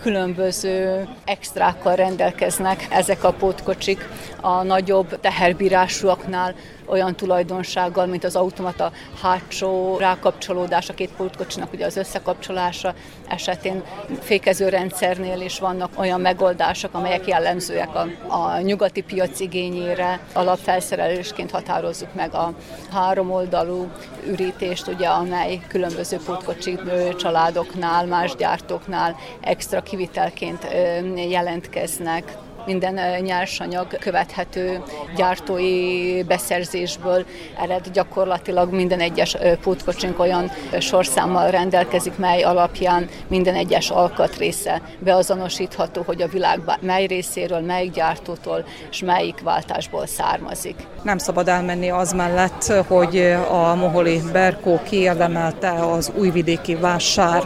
Különböző 0.06 1.08
extrákkal 1.24 1.94
rendelkeznek 1.94 2.86
ezek 2.90 3.24
a 3.24 3.32
pótkocsik 3.32 4.08
a 4.40 4.62
nagyobb 4.62 5.20
teherbírásúaknál, 5.20 6.54
olyan 6.86 7.14
tulajdonsággal, 7.14 8.06
mint 8.06 8.24
az 8.24 8.36
automata 8.36 8.92
hátsó 9.22 9.96
rákapcsolódás 9.98 10.88
a 10.88 10.94
két 10.94 11.10
pultkocsinak, 11.16 11.72
ugye 11.72 11.86
az 11.86 11.96
összekapcsolása 11.96 12.94
esetén 13.28 13.82
fékező 14.20 14.68
rendszernél 14.68 15.40
is 15.40 15.58
vannak 15.58 15.90
olyan 15.98 16.20
megoldások, 16.20 16.94
amelyek 16.94 17.26
jellemzőek 17.26 17.94
a, 17.94 18.08
a 18.34 18.60
nyugati 18.60 19.00
piac 19.00 19.40
igényére. 19.40 20.20
Alapfelszerelésként 20.32 21.50
határozzuk 21.50 22.14
meg 22.14 22.34
a 22.34 22.52
háromoldalú 22.92 23.90
ürítést, 24.26 24.86
ugye, 24.86 25.08
amely 25.08 25.60
különböző 25.68 26.16
pultkocsi 26.24 26.78
családoknál, 27.16 28.06
más 28.06 28.34
gyártóknál 28.34 29.16
extra 29.40 29.82
kivitelként 29.82 30.66
jelentkeznek 31.28 32.36
minden 32.66 33.22
nyersanyag 33.22 33.86
követhető 33.98 34.82
gyártói 35.16 36.22
beszerzésből 36.22 37.24
ered 37.62 37.88
gyakorlatilag 37.92 38.72
minden 38.72 39.00
egyes 39.00 39.36
pótkocsink 39.62 40.18
olyan 40.18 40.50
sorszámmal 40.78 41.50
rendelkezik, 41.50 42.18
mely 42.18 42.42
alapján 42.42 43.08
minden 43.28 43.54
egyes 43.54 43.90
alkatrésze 43.90 44.82
beazonosítható, 44.98 46.02
hogy 46.06 46.22
a 46.22 46.28
világ 46.28 46.60
mely 46.80 47.06
részéről, 47.06 47.60
melyik 47.60 47.92
gyártótól 47.92 48.64
és 48.90 49.02
melyik 49.02 49.40
váltásból 49.42 50.06
származik. 50.06 50.76
Nem 51.02 51.18
szabad 51.18 51.48
elmenni 51.48 51.90
az 51.90 52.12
mellett, 52.12 52.72
hogy 52.86 53.18
a 53.50 53.74
Moholi 53.74 54.20
Berkó 54.32 54.80
kiérdemelte 54.82 55.70
az 55.70 56.12
újvidéki 56.16 56.74
vásár 56.74 57.42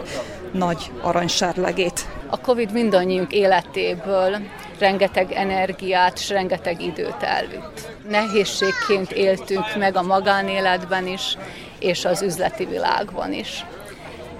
nagy 0.52 0.90
aranysárlegét. 1.00 2.08
A 2.26 2.40
Covid 2.40 2.72
mindannyiunk 2.72 3.32
életéből 3.32 4.36
rengeteg 4.78 5.32
energiát 5.32 6.18
és 6.18 6.28
rengeteg 6.28 6.82
időt 6.82 7.22
elvitt. 7.22 7.88
Nehézségként 8.08 9.12
éltünk 9.12 9.76
meg 9.78 9.96
a 9.96 10.02
magánéletben 10.02 11.06
is, 11.06 11.36
és 11.78 12.04
az 12.04 12.22
üzleti 12.22 12.64
világban 12.64 13.32
is. 13.32 13.64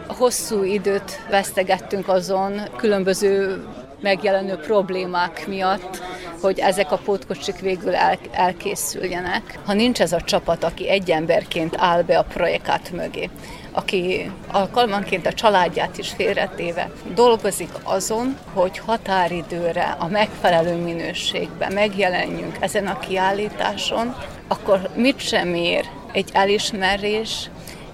Hosszú 0.06 0.62
időt 0.62 1.20
vesztegettünk 1.30 2.08
azon 2.08 2.60
különböző 2.76 3.64
megjelenő 4.00 4.56
problémák 4.56 5.46
miatt, 5.46 6.02
hogy 6.40 6.58
ezek 6.58 6.92
a 6.92 7.00
pótkocsik 7.04 7.58
végül 7.58 7.94
el, 7.94 8.18
elkészüljenek. 8.32 9.58
Ha 9.64 9.72
nincs 9.72 10.00
ez 10.00 10.12
a 10.12 10.20
csapat, 10.20 10.64
aki 10.64 10.88
egy 10.88 11.10
emberként 11.10 11.76
áll 11.78 12.02
be 12.02 12.18
a 12.18 12.24
projekát 12.24 12.90
mögé, 12.90 13.30
aki 13.72 14.30
alkalmanként 14.52 15.26
a 15.26 15.32
családját 15.32 15.98
is 15.98 16.08
félretéve 16.08 16.90
dolgozik 17.14 17.70
azon, 17.82 18.36
hogy 18.52 18.78
határidőre 18.78 19.96
a 19.98 20.06
megfelelő 20.06 20.74
minőségben 20.74 21.72
megjelenjünk 21.72 22.56
ezen 22.60 22.86
a 22.86 22.98
kiállításon, 22.98 24.16
akkor 24.48 24.88
mit 24.94 25.20
sem 25.20 25.54
ér 25.54 25.84
egy 26.12 26.30
elismerés, 26.32 27.50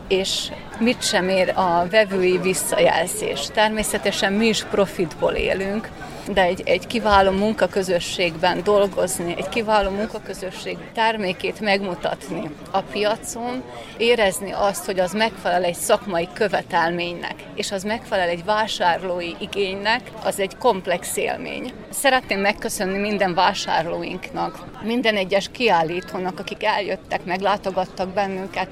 és 0.08 0.50
mit 0.78 1.02
sem 1.02 1.28
ér 1.28 1.48
a 1.48 1.86
vevői 1.90 2.38
visszajelzés. 2.38 3.46
Természetesen 3.54 4.32
mi 4.32 4.46
is 4.46 4.64
profitból 4.64 5.32
élünk, 5.32 5.90
de 6.32 6.42
egy, 6.42 6.62
egy 6.64 6.86
kiváló 6.86 7.30
munkaközösségben 7.30 8.62
dolgozni, 8.62 9.34
egy 9.36 9.48
kiváló 9.48 9.90
munkaközösség 9.90 10.78
termékét 10.94 11.60
megmutatni 11.60 12.50
a 12.70 12.80
piacon, 12.80 13.62
érezni 13.96 14.50
azt, 14.52 14.84
hogy 14.84 14.98
az 14.98 15.12
megfelel 15.12 15.64
egy 15.64 15.74
szakmai 15.74 16.28
követelménynek, 16.32 17.34
és 17.54 17.72
az 17.72 17.82
megfelel 17.82 18.28
egy 18.28 18.44
vásárlói 18.44 19.32
igénynek, 19.38 20.10
az 20.24 20.40
egy 20.40 20.56
komplex 20.56 21.16
élmény. 21.16 21.72
Szeretném 21.90 22.40
megköszönni 22.40 22.98
minden 22.98 23.34
vásárlóinknak, 23.34 24.64
minden 24.82 25.16
egyes 25.16 25.48
kiállítónak, 25.52 26.38
akik 26.38 26.64
eljöttek, 26.64 27.24
meglátogattak 27.24 28.08
bennünket, 28.08 28.68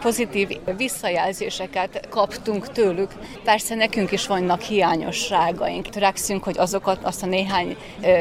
pozitív 0.00 0.48
visszajelzéseket 0.76 2.08
kaptunk 2.08 2.72
tőlük. 2.72 3.10
Persze 3.44 3.74
nekünk 3.74 4.12
is 4.12 4.26
vannak 4.26 4.60
hiányosságaink. 4.60 5.88
Törekszünk, 5.88 6.44
hogy 6.44 6.58
azokat, 6.58 7.04
azt 7.04 7.22
a 7.22 7.26
néhány 7.26 7.76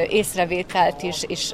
észrevételt 0.09 1.03
is, 1.03 1.23
is 1.27 1.53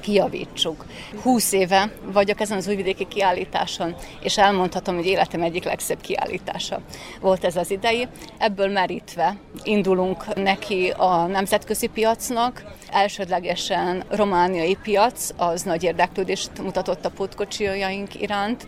kijavítsuk. 0.00 0.84
Húsz 1.22 1.52
éve 1.52 1.90
vagyok 2.12 2.40
ezen 2.40 2.56
az 2.56 2.68
újvidéki 2.68 3.06
kiállításon, 3.08 3.94
és 4.22 4.38
elmondhatom, 4.38 4.94
hogy 4.94 5.06
életem 5.06 5.42
egyik 5.42 5.64
legszebb 5.64 6.00
kiállítása 6.00 6.80
volt 7.20 7.44
ez 7.44 7.56
az 7.56 7.70
idei. 7.70 8.08
Ebből 8.38 8.68
merítve 8.68 9.36
indulunk 9.62 10.34
neki 10.34 10.92
a 10.96 11.26
nemzetközi 11.26 11.86
piacnak, 11.86 12.64
elsődlegesen 12.90 14.04
romániai 14.08 14.76
piac, 14.82 15.30
az 15.36 15.62
nagy 15.62 15.82
érdeklődést 15.82 16.50
mutatott 16.62 17.04
a 17.04 17.10
putkocsijaink 17.10 18.20
iránt, 18.20 18.66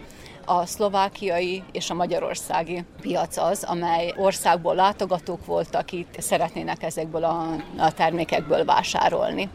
a 0.49 0.67
szlovákiai 0.67 1.63
és 1.73 1.91
a 1.91 1.95
magyarországi 1.95 2.85
piac 3.01 3.37
az, 3.37 3.65
amely 3.65 4.15
országból 4.17 4.75
látogatók 4.75 5.47
voltak 5.47 5.93
itt, 5.93 6.15
szeretnének 6.19 6.83
ezekből 6.83 7.25
a, 7.25 7.57
a 7.79 7.93
termékekből 7.93 8.65
vásárolni. 8.65 9.49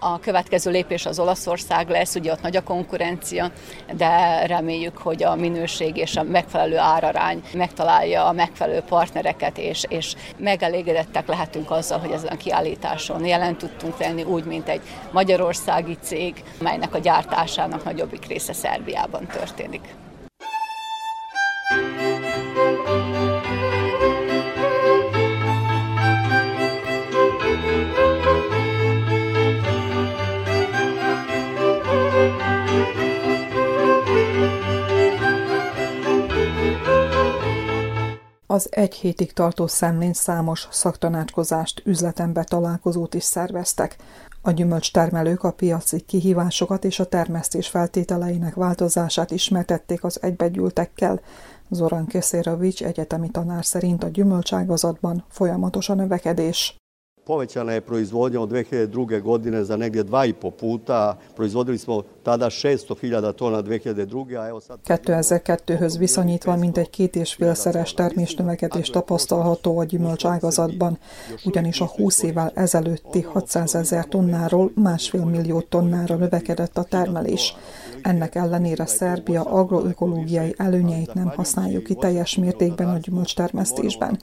A 0.00 0.18
következő 0.18 0.70
lépés 0.70 1.06
az 1.06 1.18
Olaszország 1.18 1.88
lesz, 1.88 2.14
ugye 2.14 2.32
ott 2.32 2.42
nagy 2.42 2.56
a 2.56 2.62
konkurencia, 2.62 3.50
de 3.96 4.46
reméljük, 4.46 4.98
hogy 4.98 5.22
a 5.22 5.34
minőség 5.34 5.96
és 5.96 6.16
a 6.16 6.22
megfelelő 6.22 6.78
árarány 6.78 7.42
megtalálja 7.54 8.26
a 8.26 8.32
megfelelő 8.32 8.80
partnereket, 8.80 9.58
és, 9.58 9.84
és 9.88 10.14
megelégedettek 10.36 11.26
lehetünk 11.26 11.70
azzal, 11.70 11.98
hogy 11.98 12.10
ezen 12.10 12.32
a 12.32 12.36
kiállításon 12.36 13.24
jelen 13.24 13.56
tudtunk 13.56 13.98
lenni, 13.98 14.22
úgy, 14.22 14.44
mint 14.44 14.68
egy 14.68 14.82
magyarországi 15.12 15.96
cég, 16.00 16.42
melynek 16.58 16.94
a 16.94 16.98
gyártásának 16.98 17.84
nagyobbik 17.84 18.26
része 18.26 18.52
Szerbiában 18.52 19.26
történik. 19.26 19.94
Az 38.54 38.68
egy 38.70 38.94
hétig 38.94 39.32
tartó 39.32 39.66
szemlén 39.66 40.12
számos 40.12 40.68
szaktanácskozást, 40.70 41.82
üzletembe 41.84 42.44
találkozót 42.44 43.14
is 43.14 43.22
szerveztek. 43.22 43.96
A 44.42 44.50
gyümölcstermelők 44.50 45.42
a 45.42 45.52
piaci 45.52 46.00
kihívásokat 46.00 46.84
és 46.84 47.00
a 47.00 47.04
termesztés 47.04 47.68
feltételeinek 47.68 48.54
változását 48.54 49.30
ismertették 49.30 50.04
az 50.04 50.22
egybegyűltekkel. 50.22 51.20
Zoran 51.70 52.06
Keserovics 52.06 52.82
egyetemi 52.82 53.30
tanár 53.30 53.64
szerint 53.64 54.04
a 54.04 54.08
gyümölcságazatban 54.08 55.24
folyamatos 55.28 55.88
a 55.88 55.94
növekedés. 55.94 56.76
Povećana 57.26 57.72
je 57.72 57.80
proizvodnja 57.80 58.40
od 58.40 58.50
2002. 58.50 59.22
godine 59.22 59.64
za 59.64 59.76
negdje 59.76 60.02
dva 60.02 60.24
i 60.24 60.32
po 60.32 60.50
puta. 60.50 61.18
Proizvodili 61.36 61.78
smo 61.78 62.02
tada 62.22 62.46
600.000 62.46 63.32
tona 63.32 63.62
2002. 63.62 64.40
A 64.40 64.48
evo 64.48 64.60
sad... 64.60 64.80
2002-höz 64.86 65.98
viszonyítva 65.98 66.56
mintegy 66.56 66.90
két 66.90 67.16
és 67.16 67.34
félszeres 67.34 67.94
termésnövekedés 67.94 68.90
tapasztalható 68.90 69.78
a 69.78 69.84
gyümölcságazatban, 69.84 70.98
ugyanis 71.44 71.80
a 71.80 71.86
20 71.86 72.22
évvel 72.22 72.52
ezelőtti 72.54 73.22
600 73.22 73.74
ezer 73.74 74.04
tonnáról 74.08 74.70
másfél 74.74 75.24
millió 75.24 75.60
tonnára 75.60 76.16
növekedett 76.16 76.78
a 76.78 76.82
termelés. 76.82 77.56
Ennek 78.04 78.34
ellenére 78.34 78.86
Szerbia 78.86 79.42
agroökológiai 79.42 80.54
előnyeit 80.56 81.14
nem 81.14 81.28
használjuk 81.28 81.84
ki 81.84 81.94
teljes 81.94 82.36
mértékben 82.36 82.88
a 82.88 82.98
gyümölcstermesztésben. 82.98 84.18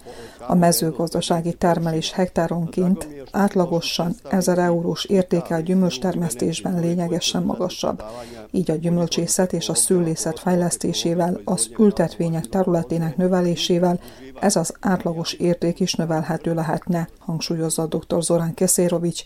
A 0.47 0.55
mezőgazdasági 0.55 1.53
termelés 1.53 2.11
hektáronként 2.11 3.07
átlagosan 3.31 4.15
1000 4.29 4.59
eurós 4.59 5.05
értéke 5.05 5.55
a 5.55 5.59
gyümölcstermesztésben 5.59 6.79
lényegesen 6.79 7.43
magasabb. 7.43 8.03
Így 8.51 8.71
a 8.71 8.75
gyümölcsészet 8.75 9.53
és 9.53 9.69
a 9.69 9.73
szőlészet 9.73 10.39
fejlesztésével, 10.39 11.41
az 11.45 11.69
ültetvények 11.77 12.49
területének 12.49 13.17
növelésével 13.17 13.99
ez 14.41 14.55
az 14.55 14.73
átlagos 14.79 15.33
érték 15.33 15.79
is 15.79 15.93
növelhető 15.93 16.53
lehetne, 16.53 17.09
hangsúlyozza 17.19 17.87
dr. 17.87 18.23
Zorán 18.23 18.53
Keszérovics, 18.53 19.23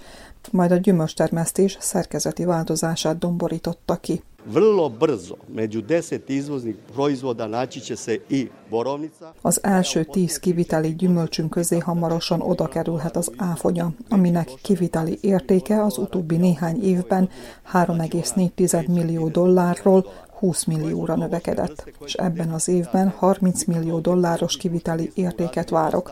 majd 0.52 0.72
a 0.72 0.76
gyümölcstermesztés 0.76 1.78
szerkezeti 1.80 2.46
változását 2.46 3.18
domborította 3.18 3.96
ki. 3.96 4.22
Vrlo 4.48 4.89
brzo, 4.89 5.36
među 5.56 5.82
deset 5.82 6.30
izvoznih 6.30 6.76
proizvoda 6.94 7.48
naći 7.48 7.80
će 7.80 7.96
se 7.96 8.20
i 8.30 8.50
borovnica. 8.70 9.34
Az 9.41 9.60
első 9.63 10.04
tíz 10.04 10.39
kiviteli 10.39 10.96
gyümölcsünk 10.96 11.50
közé 11.50 11.78
hamarosan 11.78 12.41
oda 12.41 12.68
kerülhet 12.68 13.15
az 13.18 13.32
áfonya, 13.38 13.94
aminek 14.10 14.51
kiviteli 14.62 15.17
értéke 15.21 15.84
az 15.84 15.97
utóbbi 15.97 16.38
néhány 16.38 16.84
évben 16.84 17.29
3,4 17.73 18.88
millió 18.88 19.27
dollárról 19.27 20.05
20 20.39 20.63
millióra 20.63 21.15
növekedett, 21.15 21.91
és 22.05 22.13
ebben 22.13 22.49
az 22.49 22.67
évben 22.67 23.10
30 23.10 23.63
millió 23.63 23.99
dolláros 23.99 24.58
kiviteli 24.58 25.12
értéket 25.13 25.69
várok. 25.69 26.12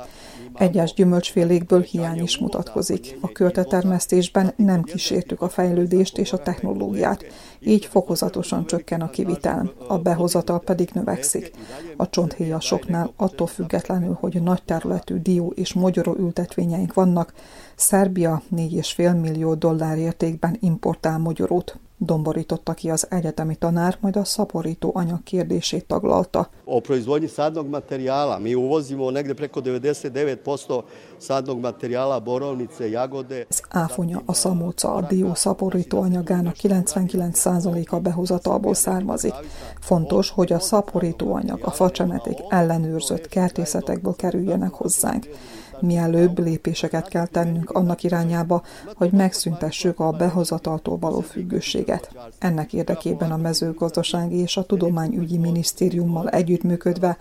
Egyes 0.53 0.93
gyümölcsfélékből 0.93 1.81
hiány 1.81 2.21
is 2.21 2.37
mutatkozik. 2.37 3.17
A 3.21 3.31
körtetermesztésben 3.31 4.53
nem 4.55 4.83
kísértük 4.83 5.41
a 5.41 5.49
fejlődést 5.49 6.17
és 6.17 6.33
a 6.33 6.37
technológiát, 6.37 7.25
így 7.59 7.85
fokozatosan 7.85 8.65
csökken 8.65 9.01
a 9.01 9.09
kivitel, 9.09 9.73
a 9.87 9.97
behozatal 9.97 10.59
pedig 10.59 10.89
növekszik. 10.93 11.51
A 11.97 12.09
csonthéjasoknál 12.09 13.13
attól 13.15 13.47
függetlenül, 13.47 14.17
hogy 14.19 14.41
nagy 14.41 14.63
területű 14.63 15.17
dió 15.17 15.53
és 15.55 15.73
mogyoró 15.73 16.15
ültetvényeink 16.19 16.93
vannak, 16.93 17.33
Szerbia 17.75 18.41
4,5 18.55 19.21
millió 19.21 19.53
dollár 19.53 19.97
értékben 19.97 20.57
importál 20.59 21.17
mogyorót 21.17 21.79
domborította 21.97 22.73
ki 22.73 22.89
az 22.89 23.07
egyetemi 23.09 23.55
tanár, 23.55 23.97
majd 23.99 24.15
a 24.15 24.23
szaporító 24.23 24.91
anyag 24.93 25.23
kérdését 25.23 25.85
taglalta. 25.85 26.49
O 26.65 26.79
proizvodnyi 26.79 27.27
sadnog 27.27 27.67
materijala. 27.67 28.37
Mi 28.37 28.53
uvozimo 28.53 29.11
negde 29.11 29.33
preko 29.33 29.61
99% 29.61 30.83
sadnog 31.17 31.59
materijala, 31.59 32.19
borovnice, 32.19 32.89
jagode. 32.89 33.45
Az 33.49 33.63
áfonya, 33.69 34.21
a 34.25 34.33
szamóca, 34.33 34.93
a 34.93 35.01
dió 35.01 35.33
szaporító 35.33 36.01
anyagának 36.01 36.55
99%-a 36.61 37.99
behozatalból 37.99 38.73
származik. 38.73 39.33
Fontos, 39.79 40.29
hogy 40.29 40.53
a 40.53 40.59
szaporító 40.59 41.33
anyag, 41.33 41.59
a 41.61 41.71
facsemeték 41.71 42.37
ellenőrzött 42.49 43.27
kertészetekből 43.27 44.15
kerüljenek 44.15 44.71
hozzánk 44.71 45.27
mielőbb 45.83 46.39
lépéseket 46.39 47.07
kell 47.07 47.25
tennünk 47.25 47.69
annak 47.69 48.03
irányába, 48.03 48.63
hogy 48.95 49.11
megszüntessük 49.11 49.99
a 49.99 50.11
behozataltól 50.11 50.97
való 50.97 51.19
függőséget. 51.19 52.11
Ennek 52.39 52.73
érdekében 52.73 53.31
a 53.31 53.37
mezőgazdasági 53.37 54.35
és 54.35 54.57
a 54.57 54.63
tudományügyi 54.63 55.37
minisztériummal 55.37 56.29
együttműködve 56.29 57.17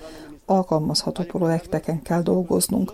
alkalmazható 0.47 1.23
projekteken 1.23 2.03
kell 2.03 2.23
dolgoznunk. 2.23 2.93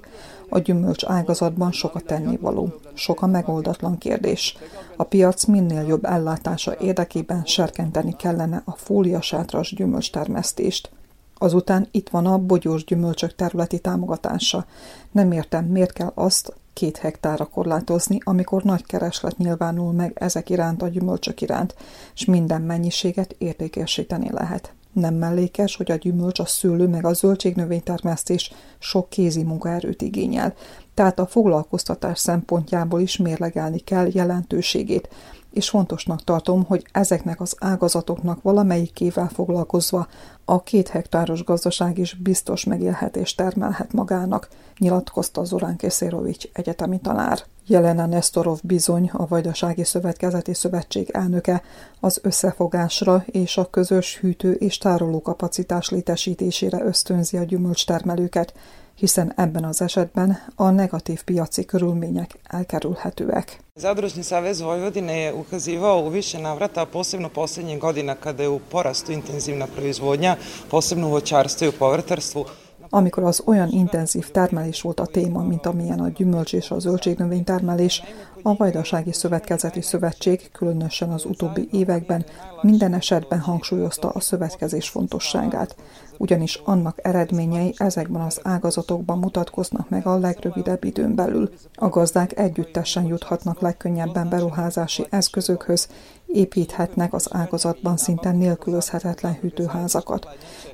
A 0.48 0.58
gyümölcs 0.58 1.04
ágazatban 1.04 1.72
sok 1.72 1.94
a 1.94 2.00
tennivaló, 2.00 2.74
sok 2.94 3.22
a 3.22 3.26
megoldatlan 3.26 3.98
kérdés. 3.98 4.56
A 4.96 5.04
piac 5.04 5.44
minél 5.44 5.82
jobb 5.82 6.04
ellátása 6.04 6.76
érdekében 6.80 7.44
serkenteni 7.44 8.16
kellene 8.16 8.62
a 8.64 8.72
fóliasátras 8.76 9.74
gyümölcstermesztést. 9.74 10.90
Azután 11.38 11.88
itt 11.90 12.08
van 12.08 12.26
a 12.26 12.38
bogyós 12.38 12.84
gyümölcsök 12.84 13.34
területi 13.34 13.78
támogatása. 13.78 14.66
Nem 15.10 15.32
értem, 15.32 15.64
miért 15.64 15.92
kell 15.92 16.12
azt 16.14 16.52
két 16.72 16.96
hektára 16.96 17.44
korlátozni, 17.44 18.18
amikor 18.24 18.62
nagy 18.62 18.86
kereslet 18.86 19.38
nyilvánul 19.38 19.92
meg 19.92 20.12
ezek 20.14 20.50
iránt 20.50 20.82
a 20.82 20.88
gyümölcsök 20.88 21.40
iránt, 21.40 21.74
és 22.14 22.24
minden 22.24 22.62
mennyiséget 22.62 23.34
értékesíteni 23.38 24.30
lehet. 24.32 24.72
Nem 24.92 25.14
mellékes, 25.14 25.76
hogy 25.76 25.90
a 25.90 25.96
gyümölcs, 25.96 26.38
a 26.38 26.46
szőlő 26.46 26.86
meg 26.86 27.04
a 27.04 27.12
zöldségnövénytermesztés 27.12 28.52
sok 28.78 29.08
kézi 29.08 29.42
munkaerőt 29.42 30.02
igényel, 30.02 30.54
tehát 30.94 31.18
a 31.18 31.26
foglalkoztatás 31.26 32.18
szempontjából 32.18 33.00
is 33.00 33.16
mérlegelni 33.16 33.78
kell 33.78 34.08
jelentőségét, 34.12 35.08
és 35.52 35.68
fontosnak 35.68 36.24
tartom, 36.24 36.64
hogy 36.64 36.86
ezeknek 36.92 37.40
az 37.40 37.56
ágazatoknak 37.58 38.42
valamelyikével 38.42 39.28
foglalkozva 39.28 40.06
a 40.44 40.62
két 40.62 40.88
hektáros 40.88 41.44
gazdaság 41.44 41.98
is 41.98 42.14
biztos 42.14 42.64
megélhetést 42.64 43.36
termelhet 43.36 43.92
magának, 43.92 44.48
nyilatkozta 44.78 45.44
Zorán 45.44 45.76
Készérovics 45.76 46.44
egyetemi 46.52 47.00
tanár. 47.00 47.42
Jelena 47.66 48.06
Nestorov 48.06 48.58
bizony, 48.62 49.10
a 49.12 49.26
Vajdasági 49.26 49.84
Szövetkezeti 49.84 50.54
Szövetség 50.54 51.10
elnöke, 51.10 51.62
az 52.00 52.20
összefogásra 52.22 53.24
és 53.26 53.56
a 53.56 53.70
közös 53.70 54.18
hűtő 54.18 54.52
és 54.52 54.78
tároló 54.78 55.22
kapacitás 55.22 55.90
létesítésére 55.90 56.84
ösztönzi 56.84 57.36
a 57.36 57.42
gyümölcstermelőket, 57.42 58.54
hiszen 58.98 59.32
ebben 59.36 59.64
az 59.64 59.82
esetben 59.82 60.38
a 60.56 60.70
negatív 60.70 61.22
piaci 61.22 61.64
körülmények 61.64 62.38
elkerülhetőek. 62.42 63.58
Zadružni 63.74 64.22
savez 64.22 64.60
Vojvodine 64.60 65.16
je 65.16 65.32
ukazivao 65.32 66.02
u 66.02 66.08
više 66.08 66.38
navrata, 66.38 66.86
posebno 66.86 67.28
posljednjih 67.28 67.78
godina 67.78 68.14
kada 68.14 68.42
je 68.42 68.48
u 68.48 68.58
porastu 68.58 69.12
intenzivna 69.12 69.66
proizvodnja, 69.66 70.36
posebno 70.68 71.06
u 71.06 71.10
voćarstvu 71.10 71.64
i 71.64 71.68
u 71.68 71.72
povrtarstvu, 71.78 72.44
amikor 72.90 73.22
az 73.22 73.42
olyan 73.44 73.68
intenzív 73.70 74.30
termelés 74.30 74.80
volt 74.80 75.00
a 75.00 75.06
téma, 75.06 75.42
mint 75.42 75.66
amilyen 75.66 76.00
a 76.00 76.08
gyümölcs 76.08 76.52
és 76.52 76.70
a 76.70 76.78
zöldségnövény 76.78 77.44
termelés, 77.44 78.02
a 78.42 78.56
Vajdasági 78.56 79.12
Szövetkezeti 79.12 79.80
Szövetség 79.80 80.50
különösen 80.52 81.10
az 81.10 81.24
utóbbi 81.24 81.68
években 81.72 82.24
minden 82.60 82.94
esetben 82.94 83.40
hangsúlyozta 83.40 84.08
a 84.08 84.20
szövetkezés 84.20 84.88
fontosságát, 84.88 85.76
ugyanis 86.18 86.60
annak 86.64 86.98
eredményei 87.02 87.74
ezekben 87.76 88.22
az 88.22 88.40
ágazatokban 88.42 89.18
mutatkoznak 89.18 89.88
meg 89.88 90.06
a 90.06 90.18
legrövidebb 90.18 90.84
időn 90.84 91.14
belül. 91.14 91.50
A 91.74 91.88
gazdák 91.88 92.38
együttesen 92.38 93.04
juthatnak 93.04 93.60
legkönnyebben 93.60 94.28
beruházási 94.28 95.06
eszközökhöz, 95.10 95.88
építhetnek 96.32 97.12
az 97.12 97.28
ágazatban 97.30 97.96
szinte 97.96 98.30
nélkülözhetetlen 98.30 99.38
hűtőházakat. 99.40 100.26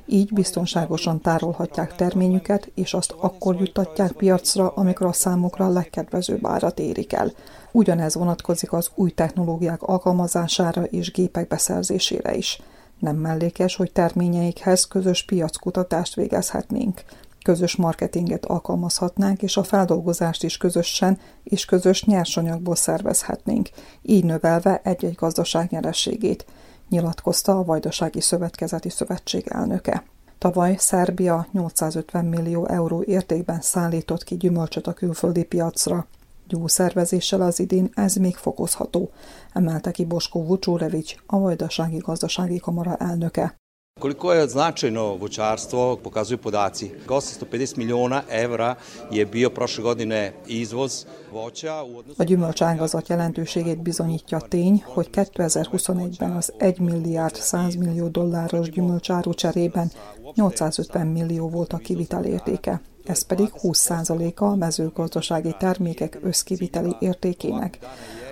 Így 0.05 0.33
biztonságosan 0.33 1.21
tárolhatják 1.21 1.95
terményüket, 1.95 2.71
és 2.75 2.93
azt 2.93 3.15
akkor 3.17 3.55
juttatják 3.59 4.11
piacra, 4.11 4.69
amikor 4.69 5.07
a 5.07 5.13
számukra 5.13 5.65
a 5.65 5.69
legkedvezőbb 5.69 6.45
árat 6.45 6.79
érik 6.79 7.13
el. 7.13 7.31
Ugyanez 7.71 8.15
vonatkozik 8.15 8.73
az 8.73 8.89
új 8.95 9.11
technológiák 9.11 9.81
alkalmazására 9.81 10.83
és 10.83 11.11
gépek 11.11 11.47
beszerzésére 11.47 12.35
is. 12.35 12.61
Nem 12.99 13.15
mellékes, 13.15 13.75
hogy 13.75 13.91
terményeikhez 13.91 14.85
közös 14.87 15.25
piackutatást 15.25 16.15
végezhetnénk. 16.15 17.03
Közös 17.45 17.75
marketinget 17.75 18.45
alkalmazhatnánk, 18.45 19.41
és 19.41 19.57
a 19.57 19.63
feldolgozást 19.63 20.43
is 20.43 20.57
közösen 20.57 21.19
és 21.43 21.65
közös 21.65 22.05
nyersanyagból 22.05 22.75
szervezhetnénk, 22.75 23.69
így 24.01 24.23
növelve 24.23 24.81
egy-egy 24.83 25.15
gazdaság 25.15 25.69
nyerességét, 25.69 26.45
nyilatkozta 26.89 27.57
a 27.57 27.63
Vajdasági 27.63 28.21
Szövetkezeti 28.21 28.89
Szövetség 28.89 29.47
elnöke. 29.47 30.03
Tavaly 30.37 30.75
Szerbia 30.77 31.47
850 31.51 32.25
millió 32.25 32.67
euró 32.67 33.03
értékben 33.03 33.61
szállított 33.61 34.23
ki 34.23 34.37
gyümölcsöt 34.37 34.87
a 34.87 34.93
külföldi 34.93 35.43
piacra. 35.43 36.07
Jó 36.47 36.67
szervezéssel 36.67 37.41
az 37.41 37.59
idén 37.59 37.89
ez 37.93 38.15
még 38.15 38.35
fokozható, 38.35 39.09
emelte 39.53 39.91
ki 39.91 40.05
Bosko 40.05 40.43
Vucsurevics, 40.43 41.15
a 41.25 41.39
Vajdasági 41.39 41.97
Gazdasági 41.97 42.57
Kamara 42.57 42.95
elnöke. 42.95 43.55
Koliko 43.99 44.33
je 44.33 44.47
značajno 44.47 45.15
voćarstvo, 45.15 45.97
pokazuju 46.03 46.37
podaci. 46.37 46.91
850 47.07 47.77
miliona 47.77 48.23
evra 48.29 48.75
je 49.11 49.25
bio 49.25 49.49
prošle 49.49 49.83
godine 49.83 50.33
izvoz 50.47 51.05
voća. 51.31 51.83
A 52.17 52.23
gyümölcságazat 52.23 53.09
jelentőségét 53.09 53.81
bizonyítja 53.81 54.39
tény, 54.39 54.83
hogy 54.85 55.09
2021-ben 55.11 56.31
az 56.31 56.53
1 56.57 56.79
milliárd 56.79 57.35
100 57.35 57.75
millió 57.75 58.07
dolláros 58.07 58.69
gyümölcsáru 58.69 59.33
cserében 59.33 59.91
850 60.35 61.07
millió 61.07 61.49
volt 61.49 61.73
a 61.73 61.77
kivitel 61.77 62.25
értéke. 62.25 62.81
Ez 63.05 63.25
pedig 63.25 63.49
20%-a 63.61 64.43
a 64.45 64.55
mezőgazdasági 64.55 65.55
termékek 65.59 66.19
összkiviteli 66.21 66.95
értékének. 66.99 67.79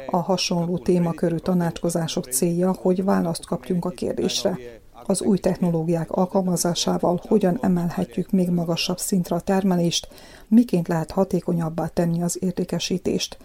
A 0.10 0.18
hasonló 0.18 0.78
témakörű 0.78 1.36
tanácskozások 1.36 2.26
célja, 2.26 2.76
hogy 2.82 3.04
választ 3.04 3.46
kapjunk 3.46 3.86
a 3.86 3.90
kérdésre 3.90 4.82
az 5.06 5.22
új 5.22 5.38
technológiák 5.38 6.12
alkalmazásával 6.12 7.22
hogyan 7.28 7.58
emelhetjük 7.62 8.32
még 8.32 8.50
magasabb 8.50 8.98
szintre 8.98 9.36
a 9.36 9.40
termelést, 9.40 10.08
miként 10.48 10.88
lehet 10.88 11.12
hatékonyabbá 11.12 11.88
tenni 11.88 12.22
az 12.22 12.38
értékesítést. 12.42 13.38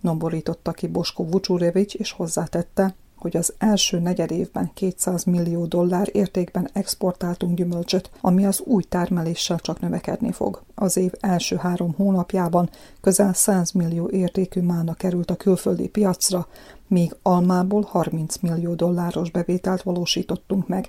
Nomborította 0.00 0.72
ki 0.72 0.86
Bosko 0.86 1.24
Vucsurevics, 1.24 1.94
és 1.94 2.12
hozzátette, 2.12 2.94
hogy 3.20 3.36
az 3.36 3.54
első 3.58 3.98
negyed 3.98 4.30
évben 4.30 4.70
200 4.74 5.24
millió 5.24 5.66
dollár 5.66 6.08
értékben 6.12 6.68
exportáltunk 6.72 7.56
gyümölcsöt, 7.56 8.10
ami 8.20 8.46
az 8.46 8.60
új 8.64 8.82
termeléssel 8.82 9.58
csak 9.58 9.80
növekedni 9.80 10.32
fog. 10.32 10.62
Az 10.74 10.96
év 10.96 11.12
első 11.20 11.56
három 11.56 11.94
hónapjában 11.96 12.70
közel 13.00 13.32
100 13.32 13.70
millió 13.72 14.08
értékű 14.08 14.60
mána 14.60 14.94
került 14.94 15.30
a 15.30 15.36
külföldi 15.36 15.88
piacra, 15.88 16.46
míg 16.86 17.16
almából 17.22 17.82
30 17.82 18.36
millió 18.36 18.74
dolláros 18.74 19.30
bevételt 19.30 19.82
valósítottunk 19.82 20.68
meg. 20.68 20.88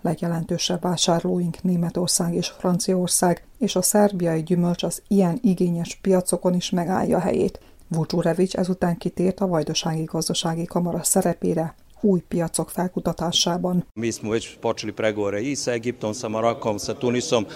Legjelentősebb 0.00 0.82
vásárlóink 0.82 1.62
Németország 1.62 2.34
és 2.34 2.48
Franciaország, 2.48 3.44
és 3.58 3.76
a 3.76 3.82
szerbiai 3.82 4.42
gyümölcs 4.42 4.82
az 4.82 5.02
ilyen 5.08 5.38
igényes 5.42 5.98
piacokon 6.02 6.54
is 6.54 6.70
megállja 6.70 7.18
helyét. 7.18 7.60
Vucsurevics 7.92 8.54
ezután 8.54 8.96
kitért 8.96 9.40
a 9.40 9.46
Vajdasági 9.46 10.04
Gazdasági 10.04 10.64
Kamara 10.64 11.02
szerepére 11.02 11.74
új 12.00 12.20
piacok 12.28 12.70
felkutatásában. 12.70 13.86
Mi 13.94 14.10
smo 14.10 14.30
već 14.30 14.56
počeli 14.60 14.92
pregovore 14.92 15.40
i 15.40 15.54
sa 15.54 15.70
Egiptom, 15.70 16.12
sa 16.12 16.28
Marokom, 16.28 16.78
sa 16.78 16.94
Tunisom. 16.94 17.46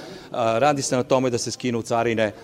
Radi 0.59 0.83
se 0.83 0.97
na 0.97 1.03
tome 1.03 1.29
da 1.29 1.39
se 1.39 1.51
skinu 1.51 1.81
carine 1.81 2.35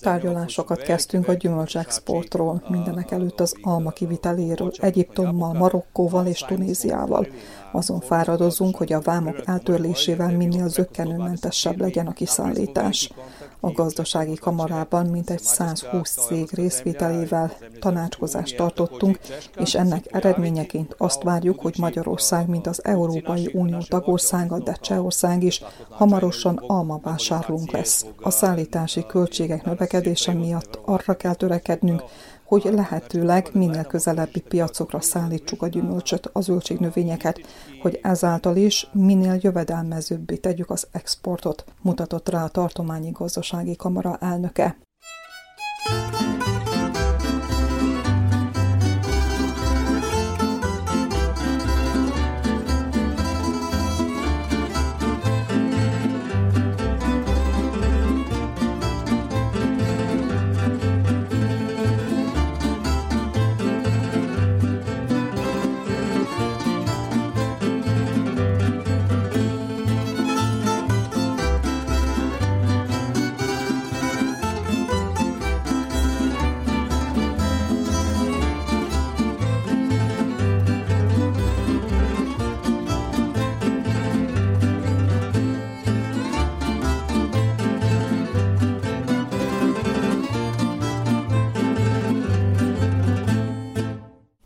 Tárgyalásokat 0.00 0.82
kezdtünk 0.82 1.28
a 1.28 1.32
gyümölcsexportról, 1.32 2.62
mindenek 2.68 3.10
előtt 3.10 3.40
az 3.40 3.54
alma 3.62 3.90
kiviteléről, 3.90 4.72
Egyiptommal, 4.76 5.52
Marokkóval 5.52 6.26
és 6.26 6.40
Tunéziával. 6.40 7.26
Azon 7.72 8.00
fáradozunk, 8.00 8.76
hogy 8.76 8.92
a 8.92 9.00
vámok 9.00 9.36
eltörlésével 9.44 10.36
minél 10.36 10.68
zöggenőmentesebb 10.68 11.80
legyen 11.80 12.06
a 12.06 12.12
kiszállítás. 12.12 13.10
A 13.60 13.70
gazdasági 13.70 14.34
kamarában 14.34 15.06
mintegy 15.06 15.40
120 15.40 16.26
cég 16.26 16.48
részvételével 16.52 17.52
tanácskozást 17.80 18.56
tartottunk, 18.56 19.18
és 19.56 19.74
ennek 19.74 20.04
eredményeként 20.10 20.94
azt 20.98 21.22
várjuk, 21.22 21.60
hogy 21.60 21.74
Magyarország, 21.78 22.48
mint 22.48 22.66
az 22.66 22.84
Európai 22.84 23.50
Unió 23.52 23.78
tagországa, 23.88 24.58
de 24.58 24.76
Csehország 24.80 25.42
is 25.42 25.62
hamarosan 25.88 26.56
almavásárlónk 26.66 27.70
lesz. 27.70 28.06
A 28.20 28.30
szállítási 28.30 29.06
költségek 29.06 29.64
növekedése 29.64 30.32
miatt 30.32 30.78
arra 30.84 31.14
kell 31.14 31.34
törekednünk, 31.34 32.02
hogy 32.50 32.68
lehetőleg 32.72 33.50
minél 33.52 33.84
közelebbi 33.84 34.40
piacokra 34.40 35.00
szállítsuk 35.00 35.62
a 35.62 35.68
gyümölcsöt, 35.68 36.30
a 36.32 36.40
zöldségnövényeket, 36.40 37.40
hogy 37.82 37.98
ezáltal 38.02 38.56
is 38.56 38.88
minél 38.92 39.38
jövedelmezőbbé 39.40 40.36
tegyük 40.36 40.70
az 40.70 40.86
exportot, 40.92 41.64
mutatott 41.82 42.28
rá 42.28 42.44
a 42.44 42.48
tartományi 42.48 43.10
gazdasági 43.10 43.76
kamara 43.76 44.16
elnöke. 44.20 44.76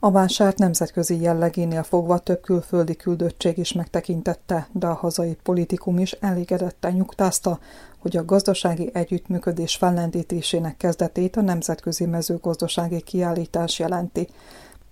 A 0.04 0.10
vásárt 0.10 0.58
nemzetközi 0.58 1.20
jellegénél 1.20 1.82
fogva 1.82 2.18
több 2.18 2.40
külföldi 2.40 2.96
küldöttség 2.96 3.58
is 3.58 3.72
megtekintette, 3.72 4.68
de 4.72 4.86
a 4.86 4.94
hazai 4.94 5.36
politikum 5.42 5.98
is 5.98 6.12
elégedetten 6.12 6.92
nyugtázta, 6.92 7.58
hogy 7.98 8.16
a 8.16 8.24
gazdasági 8.24 8.90
együttműködés 8.92 9.76
fellendítésének 9.76 10.76
kezdetét 10.76 11.36
a 11.36 11.40
Nemzetközi 11.40 12.06
Mezőgazdasági 12.06 13.00
Kiállítás 13.00 13.78
jelenti. 13.78 14.28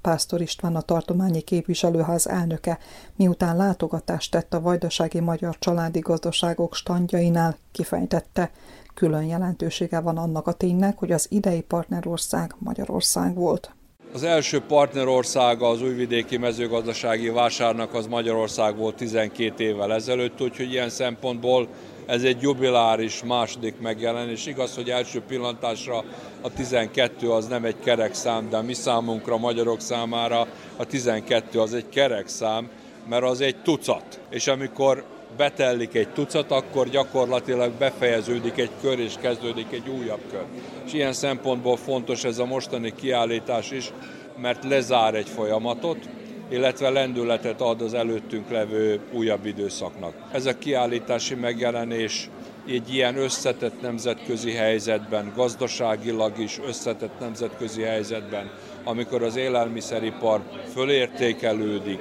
Pásztor 0.01 0.41
István 0.41 0.77
a 0.77 0.81
tartományi 0.81 1.41
képviselőház 1.41 2.27
elnöke, 2.27 2.79
miután 3.17 3.57
látogatást 3.57 4.31
tett 4.31 4.55
a 4.55 4.61
vajdasági 4.61 5.21
magyar 5.21 5.59
családi 5.59 5.99
gazdaságok 5.99 6.75
standjainál, 6.75 7.57
kifejtette, 7.73 8.51
külön 8.95 9.25
jelentősége 9.25 10.01
van 10.01 10.19
annak 10.19 10.47
a 10.47 10.53
ténynek, 10.53 10.99
hogy 10.99 11.13
az 11.13 11.27
idei 11.31 11.61
partnerország 11.61 12.55
Magyarország 12.59 13.35
volt. 13.35 13.75
Az 14.15 14.23
első 14.23 14.61
partnerországa 14.61 15.69
az 15.69 15.83
újvidéki 15.83 16.37
mezőgazdasági 16.37 17.29
vásárnak 17.29 17.95
az 17.95 18.07
Magyarország 18.07 18.77
volt 18.77 18.95
12 18.95 19.65
évvel 19.65 19.95
ezelőtt, 19.95 20.41
úgyhogy 20.41 20.73
ilyen 20.73 20.89
szempontból 20.89 21.69
ez 22.07 22.23
egy 22.23 22.43
jubiláris 22.43 23.23
második 23.25 23.81
megjelenés. 23.81 24.47
Igaz, 24.47 24.75
hogy 24.75 24.91
első 24.91 25.21
pillantásra 25.21 26.05
a 26.41 26.53
12 26.53 27.31
az 27.31 27.47
nem 27.47 27.65
egy 27.65 27.79
kerek 27.85 28.15
szám, 28.15 28.51
de 28.51 28.61
mi 28.61 28.75
számunkra, 28.75 29.37
magyarok 29.37 29.81
számára 29.81 30.47
a 30.77 30.85
12 30.85 31.61
az 31.61 31.75
egy 31.75 31.89
kerek 31.89 32.29
szám, 32.29 32.69
mert 33.09 33.25
az 33.25 33.41
egy 33.41 33.57
tucat. 33.63 34.21
És 34.31 34.47
amikor 34.47 35.05
betellik 35.37 35.95
egy 35.95 36.09
tucat, 36.09 36.51
akkor 36.51 36.89
gyakorlatilag 36.89 37.73
befejeződik 37.73 38.59
egy 38.59 38.71
kör, 38.81 38.99
és 38.99 39.15
kezdődik 39.21 39.73
egy 39.73 39.89
újabb 39.89 40.21
kör. 40.31 40.45
És 40.87 40.93
ilyen 40.93 41.13
szempontból 41.13 41.77
fontos 41.77 42.25
ez 42.25 42.39
a 42.39 42.45
mostani 42.45 42.93
kiállítás 42.95 43.71
is, 43.71 43.93
mert 44.37 44.65
lezár 44.65 45.15
egy 45.15 45.29
folyamatot, 45.29 46.09
illetve 46.51 46.91
lendületet 46.91 47.61
ad 47.61 47.81
az 47.81 47.95
előttünk 47.95 48.51
levő 48.51 49.01
újabb 49.13 49.47
időszaknak. 49.47 50.15
Ez 50.33 50.47
a 50.47 50.59
kiállítási 50.59 51.35
megjelenés 51.35 52.31
egy 52.67 52.95
ilyen 52.95 53.17
összetett 53.17 53.81
nemzetközi 53.81 54.53
helyzetben, 54.53 55.33
gazdaságilag 55.37 56.39
is 56.39 56.61
összetett 56.67 57.21
nemzetközi 57.21 57.83
helyzetben, 57.83 58.51
amikor 58.85 59.23
az 59.23 59.37
élelmiszeripar 59.37 60.41
fölértékelődik, 60.73 62.01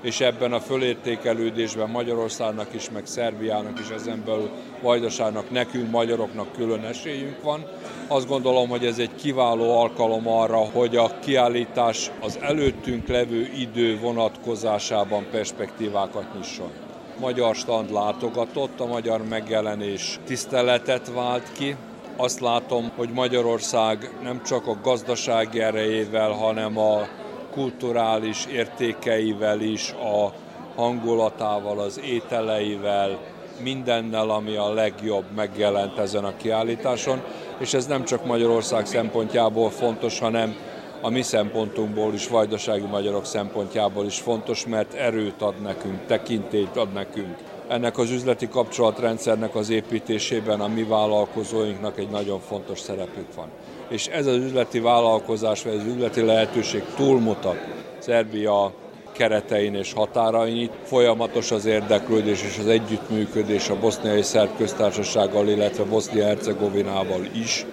és 0.00 0.20
ebben 0.20 0.52
a 0.52 0.60
fölértékelődésben 0.60 1.90
Magyarországnak 1.90 2.74
is, 2.74 2.90
meg 2.90 3.06
Szerbiának 3.06 3.78
is, 3.80 3.88
ezen 3.88 4.22
belül 4.26 4.50
Vajdaságnak, 4.82 5.50
nekünk, 5.50 5.90
magyaroknak 5.90 6.52
külön 6.52 6.84
esélyünk 6.84 7.42
van. 7.42 7.66
Azt 8.08 8.28
gondolom, 8.28 8.68
hogy 8.68 8.86
ez 8.86 8.98
egy 8.98 9.14
kiváló 9.14 9.78
alkalom 9.78 10.28
arra, 10.28 10.58
hogy 10.58 10.96
a 10.96 11.18
kiállítás 11.18 12.10
az 12.20 12.38
előttünk 12.40 13.08
levő 13.08 13.50
idő 13.58 13.98
vonatkozásában 13.98 15.26
perspektívákat 15.30 16.34
nyisson. 16.38 16.70
Magyar 17.18 17.54
stand 17.54 17.92
látogatott, 17.92 18.80
a 18.80 18.86
magyar 18.86 19.24
megjelenés 19.24 20.18
tiszteletet 20.24 21.12
vált 21.14 21.52
ki, 21.52 21.76
azt 22.16 22.40
látom, 22.40 22.90
hogy 22.96 23.08
Magyarország 23.08 24.10
nem 24.22 24.42
csak 24.42 24.66
a 24.66 24.78
gazdasági 24.82 25.60
erejével, 25.60 26.30
hanem 26.30 26.78
a 26.78 27.08
kulturális 27.50 28.46
értékeivel 28.46 29.60
is, 29.60 29.92
a 29.92 30.32
hangulatával, 30.74 31.78
az 31.78 32.00
ételeivel, 32.04 33.18
mindennel, 33.62 34.30
ami 34.30 34.56
a 34.56 34.72
legjobb 34.72 35.24
megjelent 35.34 35.98
ezen 35.98 36.24
a 36.24 36.36
kiállításon, 36.36 37.22
és 37.58 37.74
ez 37.74 37.86
nem 37.86 38.04
csak 38.04 38.26
Magyarország 38.26 38.86
szempontjából 38.86 39.70
fontos, 39.70 40.18
hanem 40.18 40.56
a 41.00 41.10
mi 41.10 41.22
szempontunkból 41.22 42.14
is, 42.14 42.28
vajdasági 42.28 42.86
magyarok 42.86 43.24
szempontjából 43.24 44.06
is 44.06 44.18
fontos, 44.18 44.66
mert 44.66 44.94
erőt 44.94 45.42
ad 45.42 45.60
nekünk, 45.62 46.06
tekintélyt 46.06 46.76
ad 46.76 46.92
nekünk. 46.92 47.36
Ennek 47.70 47.98
az 47.98 48.10
üzleti 48.10 48.48
kapcsolatrendszernek 48.48 49.54
az 49.54 49.70
építésében 49.70 50.60
a 50.60 50.68
mi 50.68 50.82
vállalkozóinknak 50.82 51.98
egy 51.98 52.08
nagyon 52.08 52.40
fontos 52.40 52.80
szerepük 52.80 53.34
van 53.34 53.48
és 53.90 54.06
ez 54.06 54.26
az 54.26 54.36
üzleti 54.36 54.80
vállalkozás, 54.80 55.62
vagy 55.62 55.74
az 55.74 55.84
üzleti 55.84 56.20
lehetőség 56.20 56.82
túlmutat 56.96 57.56
Szerbia 57.98 58.72
keretein 59.12 59.74
és 59.74 59.92
határain. 59.92 60.70
Folyamatos 60.82 61.50
az 61.50 61.64
érdeklődés 61.64 62.42
és 62.42 62.58
az 62.58 62.66
együttműködés 62.66 63.68
a 63.68 63.78
boszniai 63.78 64.22
szerb 64.22 64.56
köztársasággal, 64.56 65.48
illetve 65.48 65.84
Bosznia-Hercegovinával 65.84 67.24
is, 67.34 67.66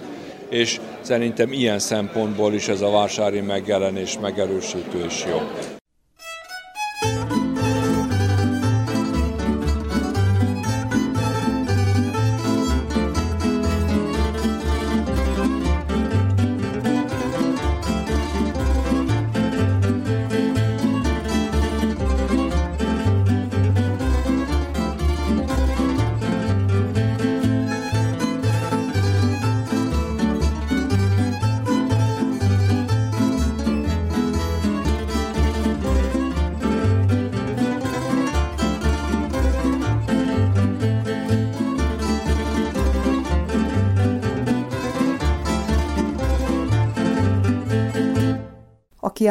és 0.48 0.80
szerintem 1.00 1.52
ilyen 1.52 1.78
szempontból 1.78 2.54
is 2.54 2.68
ez 2.68 2.80
a 2.80 2.90
vásári 2.90 3.40
megjelenés 3.40 4.18
megerősítő 4.18 5.04
és 5.04 5.24
jó. 5.30 5.38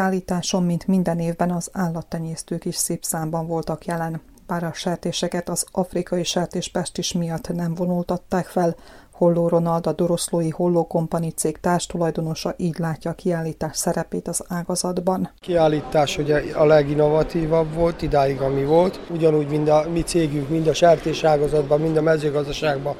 Kiállításon, 0.07 0.63
mint 0.63 0.87
minden 0.87 1.19
évben 1.19 1.51
az 1.51 1.69
állattenyésztők 1.73 2.65
is 2.65 2.75
szép 2.75 3.03
számban 3.03 3.47
voltak 3.47 3.85
jelen, 3.85 4.21
bár 4.47 4.63
a 4.63 4.73
sertéseket 4.73 5.49
az 5.49 5.65
afrikai 5.71 6.23
sertéspestis 6.23 7.13
miatt 7.13 7.53
nem 7.53 7.73
vonultatták 7.75 8.45
fel, 8.45 8.75
Holló 9.11 9.47
Ronald, 9.47 9.87
a 9.87 9.91
Doroszlói 9.91 10.49
Holló 10.49 10.87
Kompani 10.87 11.29
cég 11.29 11.59
társtulajdonosa 11.59 12.53
így 12.57 12.77
látja 12.77 13.11
a 13.11 13.13
kiállítás 13.13 13.77
szerepét 13.77 14.27
az 14.27 14.43
ágazatban. 14.47 15.29
Kiállítás 15.39 16.17
ugye 16.17 16.43
a 16.55 16.65
leginnovatívabb 16.65 17.73
volt, 17.73 18.01
idáig 18.01 18.41
ami 18.41 18.65
volt. 18.65 18.99
Ugyanúgy, 19.09 19.47
mind 19.47 19.67
a 19.67 19.85
mi 19.91 20.01
cégünk, 20.01 20.49
mind 20.49 20.67
a 20.67 20.73
sertés 20.73 21.23
ágazatban, 21.23 21.81
mind 21.81 21.97
a 21.97 22.01
mezőgazdaságban 22.01 22.95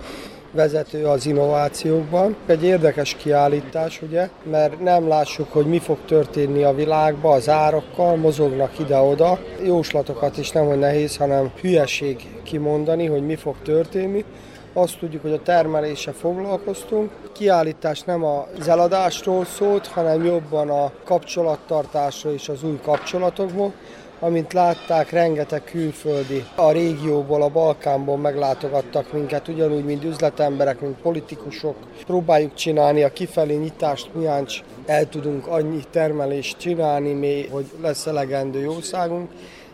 vezető 0.52 1.06
az 1.06 1.26
innovációkban. 1.26 2.36
Egy 2.46 2.64
érdekes 2.64 3.16
kiállítás, 3.16 4.02
ugye, 4.02 4.30
mert 4.44 4.80
nem 4.80 5.08
lássuk, 5.08 5.52
hogy 5.52 5.66
mi 5.66 5.80
fog 5.80 5.98
történni 6.06 6.64
a 6.64 6.76
világban 6.76 7.36
az 7.36 7.50
árakkal, 7.50 8.16
mozognak 8.16 8.80
ide-oda. 8.80 9.40
Jóslatokat 9.64 10.38
is 10.38 10.52
nem, 10.52 10.66
hogy 10.66 10.80
nehéz, 10.80 11.18
hanem 11.18 11.52
hülyeség 11.62 12.28
kimondani, 12.44 13.06
hogy 13.06 13.26
mi 13.26 13.36
fog 13.36 13.56
történni. 13.64 14.26
Azt 14.74 15.00
tudjuk, 15.00 15.22
hogy 15.22 15.32
a 15.32 15.42
termelése 15.42 16.12
foglalkoztunk. 16.12 17.12
Kiállítás 17.34 18.02
nem 18.02 18.24
az 18.24 18.68
eladásról 18.68 19.46
szólt, 19.46 19.88
hanem 19.88 20.26
jobban 20.26 20.70
a 20.70 20.92
kapcsolattartásról 21.04 22.34
és 22.34 22.50
az 22.50 22.64
új 22.64 22.80
kapcsolatokból. 22.84 23.74
Amint 24.20 24.54
látták, 24.54 25.10
rengeteg 25.10 25.64
külföldi 25.64 26.46
a 26.56 26.72
régióból, 26.72 27.42
a 27.42 27.50
Balkánból 27.50 28.18
meglátogattak 28.18 29.14
minket, 29.14 29.48
ugyanúgy, 29.48 29.86
mint 29.86 30.04
üzletemberek, 30.04 30.82
mint 30.82 31.02
politikusok. 31.02 31.76
Próbáljuk 32.06 32.54
csinálni 32.54 33.04
a 33.04 33.14
kifelé 33.14 33.56
nyitást, 33.56 34.10
miáncs 34.14 34.64
el 34.86 35.10
tudunk 35.10 35.48
annyi 35.48 35.80
termelést 35.92 36.58
csinálni, 36.58 37.14
még, 37.14 37.52
hogy 37.52 37.66
lesz 37.82 38.06
elegendő 38.06 38.60
jószágunk. 38.60 39.30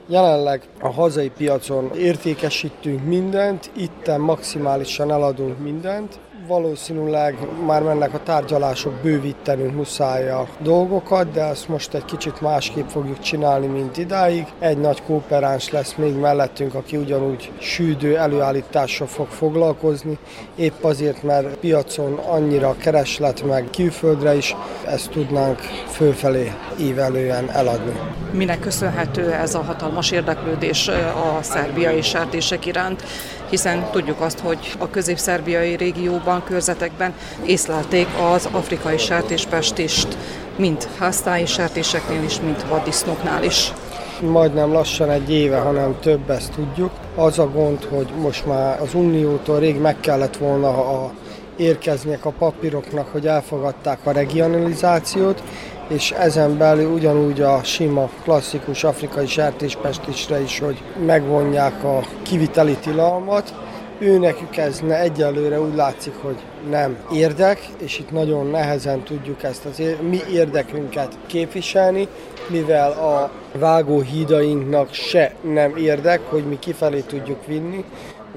Jelenleg 0.08 0.62
a 0.80 0.90
hazai 0.90 1.30
piacon 1.30 1.92
értékesítünk 1.96 3.06
mindent, 3.06 3.70
itten 3.76 4.22
maximálisan 4.22 5.12
eladunk 5.12 5.60
mindent, 5.60 6.20
valószínűleg 6.48 7.38
már 7.66 7.82
mennek 7.82 8.14
a 8.14 8.24
tárgyalások, 8.24 8.94
bővítenünk 8.94 9.76
muszáj 9.76 10.30
a 10.30 10.48
dolgokat, 10.60 11.32
de 11.32 11.44
ezt 11.44 11.68
most 11.68 11.94
egy 11.94 12.06
kicsit 12.06 12.42
másképp 12.42 12.88
fogjuk 12.88 13.20
csinálni, 13.20 13.68
mint 13.68 13.98
idáig. 13.98 14.46
Egy 14.60 14.78
nagy 14.78 15.04
kooperáns 15.04 15.72
lesz 15.72 15.94
még 15.96 16.16
mellettünk, 16.16 16.74
aki 16.74 16.98
ugyanúgy 16.98 17.52
sűdő 17.60 18.18
előállítással 18.18 19.08
fog 19.08 19.28
foglalkozni, 19.28 20.18
épp 20.56 20.84
azért, 20.84 21.24
mert 21.24 21.56
piacon 21.56 22.14
annyira 22.14 22.76
kereslet 22.78 23.44
meg 23.44 23.68
külföldre 23.76 24.36
is, 24.36 24.56
ezt 24.86 25.10
tudnánk 25.10 25.60
fölfelé 25.88 26.52
ívelően 26.80 27.50
eladni. 27.50 28.00
Minek 28.32 28.60
köszönhető 28.60 29.32
ez 29.32 29.56
a 29.56 29.62
hatalmas 29.62 30.12
érdeklődés 30.12 30.88
a 30.88 31.38
szerbiai 31.42 32.02
sertések 32.02 32.66
iránt, 32.66 33.04
hiszen 33.50 33.90
tudjuk 33.92 34.22
azt, 34.22 34.40
hogy 34.40 34.76
a 34.78 34.90
közép-szerbiai 34.90 35.76
régióban 35.76 36.44
körzetekben 36.44 37.14
észlelték 37.46 38.08
az 38.34 38.50
afrikai 38.52 38.98
sertéspestist, 38.98 40.18
mint 40.56 40.88
háztáji 40.98 41.46
sertéseknél 41.46 42.24
is, 42.24 42.40
mint 42.40 42.64
vaddisznóknál 42.64 43.44
is 43.44 43.72
majdnem 44.22 44.72
lassan 44.72 45.10
egy 45.10 45.32
éve, 45.32 45.58
hanem 45.58 45.96
több 46.00 46.30
ezt 46.30 46.52
tudjuk. 46.52 46.92
Az 47.16 47.40
a 47.40 47.50
gond, 47.50 47.84
hogy 47.84 48.08
most 48.22 48.46
már 48.46 48.82
az 48.82 48.94
Uniótól 48.94 49.60
rég 49.60 49.80
meg 49.80 50.00
kellett 50.00 50.38
volna 50.38 50.68
a 50.68 51.12
érkezniek 51.56 52.26
a 52.26 52.34
papíroknak, 52.38 53.08
hogy 53.12 53.28
elfogadták 53.28 54.00
a 54.04 54.12
regionalizációt, 54.12 55.44
és 55.88 56.12
ezen 56.12 56.58
belül 56.58 56.92
ugyanúgy 56.92 57.42
a 57.42 57.64
sima, 57.64 58.10
klasszikus 58.24 58.84
afrikai 58.84 59.28
sertéspestisre 59.28 60.42
is, 60.42 60.60
hogy 60.60 60.84
megvonják 61.06 61.84
a 61.84 62.00
kiviteli 62.22 62.78
tilalmat. 62.78 63.54
Ő 64.00 64.20
nekük 64.20 64.58
ez 64.58 64.80
ne, 64.80 65.00
egyelőre 65.00 65.62
úgy 65.62 65.76
látszik, 65.76 66.14
hogy 66.22 66.38
nem 66.70 66.98
érdek, 67.14 67.68
és 67.78 68.00
itt 68.00 68.12
nagyon 68.12 68.48
nehezen 68.48 69.04
tudjuk 69.04 69.44
ezt 69.44 69.66
az 69.66 69.82
mi 70.10 70.20
érdekünket 70.32 71.18
képviselni, 71.28 72.08
mivel 72.48 72.92
a 72.92 73.32
vágóhídainknak 73.58 74.94
se 74.94 75.34
nem 75.42 75.76
érdek, 75.78 76.22
hogy 76.30 76.44
mi 76.44 76.60
kifelé 76.60 77.00
tudjuk 77.00 77.46
vinni, 77.46 77.86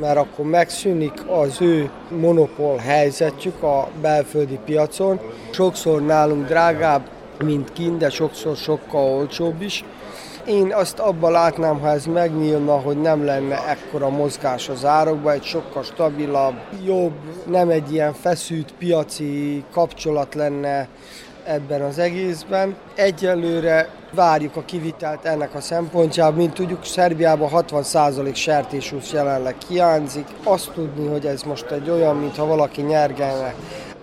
mert 0.00 0.16
akkor 0.16 0.44
megszűnik 0.44 1.12
az 1.26 1.60
ő 1.60 1.90
monopól 2.08 2.76
helyzetük 2.76 3.62
a 3.62 3.88
belföldi 4.00 4.58
piacon. 4.64 5.20
Sokszor 5.50 6.02
nálunk 6.02 6.46
drágább, 6.46 7.08
mint 7.44 7.72
kint, 7.72 7.98
de 7.98 8.10
sokszor 8.10 8.56
sokkal 8.56 9.02
olcsóbb 9.02 9.62
is. 9.62 9.84
Én 10.46 10.74
azt 10.74 10.98
abban 10.98 11.32
látnám, 11.32 11.80
ha 11.80 11.88
ez 11.88 12.04
megnyílna, 12.04 12.80
hogy 12.80 13.00
nem 13.00 13.24
lenne 13.24 13.68
ekkora 13.68 14.08
mozgás 14.08 14.68
az 14.68 14.84
árokban, 14.84 15.32
egy 15.32 15.44
sokkal 15.44 15.82
stabilabb, 15.82 16.54
jobb, 16.84 17.12
nem 17.46 17.70
egy 17.70 17.92
ilyen 17.92 18.12
feszült 18.12 18.72
piaci 18.78 19.64
kapcsolat 19.72 20.34
lenne 20.34 20.88
ebben 21.46 21.80
az 21.80 21.98
egészben. 21.98 22.76
Egyelőre 22.94 23.88
várjuk 24.14 24.56
a 24.56 24.64
kivitelt 24.64 25.24
ennek 25.24 25.54
a 25.54 25.60
szempontjából. 25.60 26.36
Mint 26.36 26.54
tudjuk, 26.54 26.84
Szerbiában 26.84 27.50
60% 27.52 28.34
sertéshús 28.34 29.12
jelenleg 29.12 29.54
hiányzik. 29.68 30.26
Azt 30.44 30.70
tudni, 30.72 31.06
hogy 31.06 31.26
ez 31.26 31.42
most 31.42 31.70
egy 31.70 31.90
olyan, 31.90 32.16
mintha 32.16 32.46
valaki 32.46 32.82
nyergelne 32.82 33.54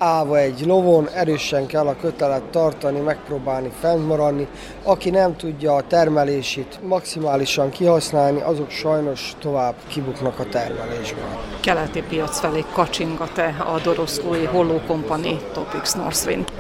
állva 0.03 0.37
egy 0.37 0.65
lovon, 0.65 1.09
erősen 1.09 1.65
kell 1.65 1.87
a 1.87 1.95
kötelet 2.01 2.43
tartani, 2.43 2.99
megpróbálni 2.99 3.71
fennmaradni. 3.79 4.47
Aki 4.83 5.09
nem 5.09 5.35
tudja 5.35 5.75
a 5.75 5.87
termelését 5.87 6.79
maximálisan 6.87 7.69
kihasználni, 7.69 8.41
azok 8.41 8.69
sajnos 8.69 9.33
tovább 9.39 9.75
kibuknak 9.87 10.39
a 10.39 10.45
termelésben. 10.45 11.23
Keleti 11.61 12.03
piac 12.09 12.39
felé 12.39 12.63
kacsingat-e 12.73 13.55
a 13.73 13.79
Doroszlói 13.79 14.45
Holló 14.45 14.81
Company 14.87 15.39
Topics 15.53 15.93
Northwind? 15.95 16.51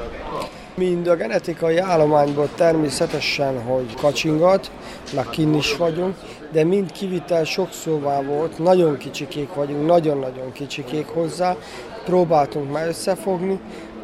Mind 0.75 1.07
a 1.07 1.15
genetikai 1.15 1.77
állományból 1.77 2.49
természetesen, 2.55 3.61
hogy 3.63 3.95
kacsingat, 4.01 4.71
már 5.15 5.29
kin 5.29 5.53
is 5.53 5.75
vagyunk, 5.75 6.15
de 6.51 6.63
mind 6.63 6.91
kivitel 6.91 7.43
sok 7.43 7.71
szóvá 7.71 8.21
volt, 8.21 8.57
nagyon 8.57 8.97
kicsikék 8.97 9.53
vagyunk, 9.53 9.85
nagyon-nagyon 9.85 10.51
kicsikék 10.51 11.07
hozzá, 11.07 11.55
próbáltunk 12.05 12.71
már 12.71 12.87
összefogni. 12.87 13.59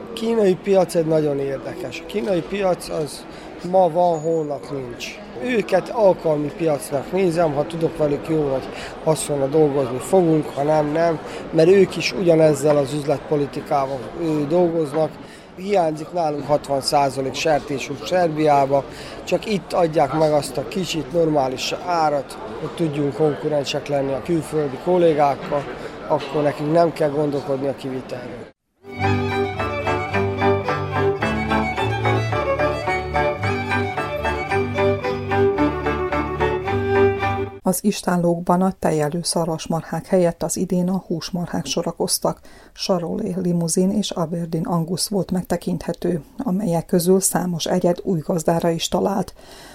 A 0.09 0.13
kínai 0.13 0.55
piac 0.55 0.95
egy 0.95 1.05
nagyon 1.05 1.39
érdekes. 1.39 1.99
A 1.99 2.05
kínai 2.05 2.41
piac 2.41 2.89
az 2.89 3.25
ma 3.71 3.89
van, 3.89 4.19
holnap 4.19 4.71
nincs. 4.71 5.19
Őket 5.43 5.89
alkalmi 5.89 6.51
piacnak 6.57 7.11
nézem, 7.11 7.53
ha 7.53 7.65
tudok 7.65 7.97
velük 7.97 8.29
jó 8.29 8.41
vagy 8.41 8.67
haszonra 9.03 9.47
dolgozni 9.47 9.97
fogunk, 9.97 10.45
ha 10.55 10.63
nem, 10.63 10.91
nem, 10.91 11.19
mert 11.51 11.69
ők 11.69 11.95
is 11.95 12.13
ugyanezzel 12.13 12.77
az 12.77 12.93
üzletpolitikával 12.93 13.99
dolgoznak, 14.47 15.09
hiányzik 15.55 16.11
nálunk 16.11 16.43
60% 16.67 17.33
sertésút 17.33 18.07
Szerbiába, 18.07 18.83
csak 19.23 19.45
itt 19.45 19.73
adják 19.73 20.13
meg 20.13 20.31
azt 20.31 20.57
a 20.57 20.67
kicsit 20.67 21.11
normális 21.11 21.73
árat, 21.85 22.37
hogy 22.59 22.69
tudjunk 22.69 23.13
konkurensek 23.13 23.87
lenni 23.87 24.13
a 24.13 24.21
külföldi 24.25 24.77
kollégákkal, 24.83 25.63
akkor 26.09 26.43
nekünk 26.43 26.71
nem 26.71 26.93
kell 26.93 27.09
gondolkodni 27.09 27.67
a 27.67 27.75
kivitelről. 27.75 28.47
Az 37.69 37.83
istállókban 37.83 38.61
a 38.61 38.73
tejelő 38.79 39.19
szarvasmarhák 39.21 40.05
helyett 40.05 40.43
az 40.43 40.57
idén 40.57 40.89
a 40.89 41.03
húsmarhák 41.07 41.65
sorakoztak. 41.65 42.39
Sarolé 42.73 43.35
limuzin 43.41 43.91
és 43.91 44.11
Aberdeen 44.11 44.63
Angus 44.63 45.07
volt 45.07 45.31
megtekinthető, 45.31 46.21
amelyek 46.37 46.85
közül 46.85 47.19
számos 47.19 47.65
egyed 47.65 47.99
új 48.03 48.19
gazdára 48.19 48.69
is 48.69 48.87
talált. 48.87 49.33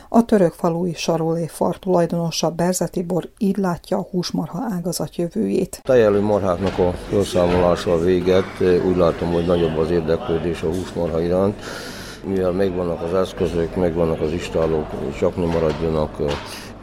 A 0.09 0.24
török 0.24 0.52
falui 0.52 0.94
Sarolé 0.94 1.46
far 1.46 1.78
tulajdonosa 1.78 2.50
Berzetibor 2.50 3.28
így 3.38 3.57
látja 3.57 3.98
a 3.98 4.07
húsmarha 4.11 4.66
ágazat 4.70 5.16
jövőjét. 5.16 5.80
Tejelő 5.83 6.20
marháknak 6.20 6.78
a 6.78 6.92
felszámolása 6.92 7.92
a 7.92 7.98
véget, 7.98 8.61
úgy 8.87 8.96
látom, 8.96 9.33
hogy 9.33 9.46
nagyobb 9.46 9.78
az 9.78 9.90
érdeklődés 9.90 10.62
a 10.62 10.66
húsmarha 10.66 11.20
iránt 11.20 11.57
mivel 12.26 12.52
megvannak 12.52 13.02
az 13.02 13.14
eszközök, 13.14 13.76
megvannak 13.76 14.20
az 14.20 14.33
istálók, 14.33 14.87
csak 15.18 15.37
nem 15.37 15.48
maradjanak 15.48 16.20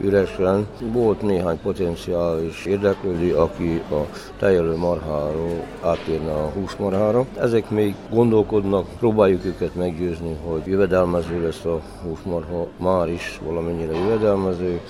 üresen. 0.00 0.66
Volt 0.92 1.22
néhány 1.22 1.60
potenciális 1.60 2.64
érdeklődő, 2.66 3.34
aki 3.34 3.82
a 3.90 4.06
tejelő 4.38 4.76
marháról 4.76 5.64
átérne 5.82 6.32
a 6.32 6.50
húsmarhára. 6.54 7.26
Ezek 7.38 7.70
még 7.70 7.94
gondolkodnak, 8.10 8.86
próbáljuk 8.98 9.44
őket 9.44 9.74
meggyőzni, 9.74 10.36
hogy 10.44 10.62
jövedelmező 10.66 11.42
lesz 11.42 11.64
a 11.64 11.80
húsmarha, 12.02 12.66
már 12.76 13.08
is 13.08 13.40
valamennyire 13.44 13.92
jövedelmező, 13.92 14.80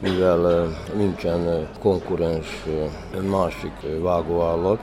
mivel 0.00 0.50
eh, 0.50 0.68
nincsen 0.96 1.48
eh, 1.48 1.66
konkurens 1.80 2.64
eh, 2.66 3.22
másik 3.22 3.72
vágóállat, 4.02 4.80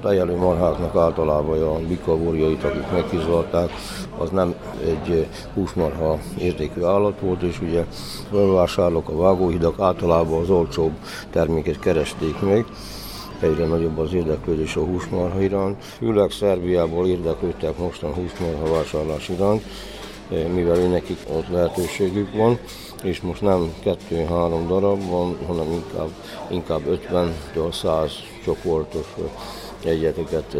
tejelő 0.00 0.36
marháknak 0.36 0.96
általában 0.96 1.62
a 1.62 1.86
bikavorjait, 1.88 2.64
akik 2.64 2.90
megkizolták, 2.92 3.70
az 4.18 4.30
nem 4.30 4.54
egy 4.84 5.26
húsmarha 5.54 6.18
értékű 6.38 6.82
állat 6.82 7.20
volt, 7.20 7.42
és 7.42 7.60
ugye 7.60 7.84
felvásárlók, 8.30 9.08
a 9.08 9.16
vágóhidak 9.16 9.80
általában 9.80 10.40
az 10.40 10.50
olcsóbb 10.50 10.92
terméket 11.30 11.78
keresték 11.78 12.40
meg 12.40 12.64
egyre 13.40 13.66
nagyobb 13.66 13.98
az 13.98 14.12
érdeklődés 14.12 14.76
a 14.76 14.84
húsmarha 14.84 15.40
iránt. 15.40 15.84
Főleg 15.84 16.30
Szerbiából 16.30 17.06
érdeklődtek 17.06 17.78
mostan 17.78 18.14
húsmarha 18.14 18.74
vásárlás 18.74 19.28
iránt, 19.28 19.62
mivel 20.28 20.76
nekik 20.76 21.18
ott 21.36 21.48
lehetőségük 21.48 22.34
van, 22.34 22.58
és 23.02 23.20
most 23.20 23.40
nem 23.40 23.72
kettő-három 23.80 24.66
darab 24.66 25.08
van, 25.10 25.36
hanem 25.46 25.72
inkább, 25.72 26.10
inkább 26.50 26.80
50-től 26.86 27.72
100 27.72 28.12
csoportos 28.44 29.06
egyeteket 29.84 30.52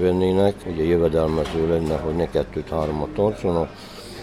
vennének, 0.00 0.54
ugye 0.66 0.84
jövedelmező 0.84 1.68
lenne, 1.68 1.96
hogy 1.96 2.14
ne 2.14 2.30
kettőt-háromat 2.30 3.08
tartsanak. 3.08 3.70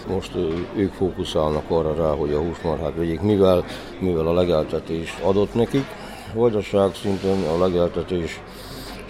Most 0.08 0.34
ők 0.76 0.92
fókuszálnak 0.92 1.70
arra 1.70 1.94
rá, 1.94 2.10
hogy 2.10 2.32
a 2.32 2.40
húsmarhát 2.40 2.96
vegyék, 2.96 3.20
mivel, 3.20 3.64
mivel 3.98 4.26
a 4.26 4.32
legeltetés 4.32 5.18
adott 5.22 5.54
nekik. 5.54 5.84
Vajdaság 6.34 6.94
szinten 6.94 7.42
a 7.42 7.58
legeltetés 7.58 8.40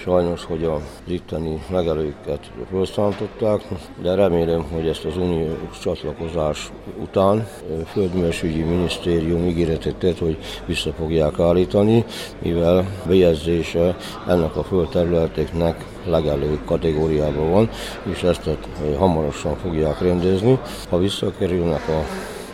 Sajnos, 0.03 0.45
hogy 0.45 0.65
a 0.65 0.81
itteni 1.07 1.63
legelőket 1.71 2.51
felszántották, 2.71 3.65
de 4.03 4.15
remélem, 4.15 4.65
hogy 4.73 4.89
ezt 4.89 5.05
az 5.05 5.17
uniós 5.17 5.79
csatlakozás 5.83 6.73
után 7.03 7.47
Földművelésügyi 7.87 8.63
Minisztérium 8.63 9.47
ígéretet 9.47 9.97
tett, 9.97 10.19
hogy 10.19 10.39
vissza 10.67 10.93
fogják 10.93 11.39
állítani, 11.39 12.05
mivel 12.43 12.87
bejegyzése 13.07 13.97
ennek 14.29 14.57
a 14.57 14.63
földterületeknek 14.63 15.87
legelő 16.07 16.61
kategóriában 16.65 17.51
van, 17.51 17.71
és 18.13 18.23
ezt 18.23 18.51
hamarosan 18.99 19.57
fogják 19.57 20.01
rendezni. 20.01 20.59
Ha 20.89 20.99
visszakerülnek 20.99 21.89
a 21.89 22.05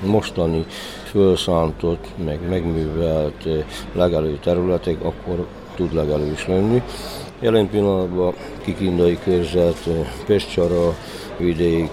mostani 0.06 0.66
felszántott, 1.04 2.06
meg 2.24 2.48
megművelt 2.48 3.48
legelő 3.92 4.38
területek, 4.42 5.04
akkor 5.04 5.46
tud 5.76 5.94
legelő 5.94 6.32
is 6.32 6.46
lenni. 6.46 6.82
Jelen 7.40 7.68
pillanatban 7.68 8.34
Kikindai 8.64 9.18
körzet, 9.24 9.88
Pestcsara 10.26 10.94
vidék, 11.36 11.90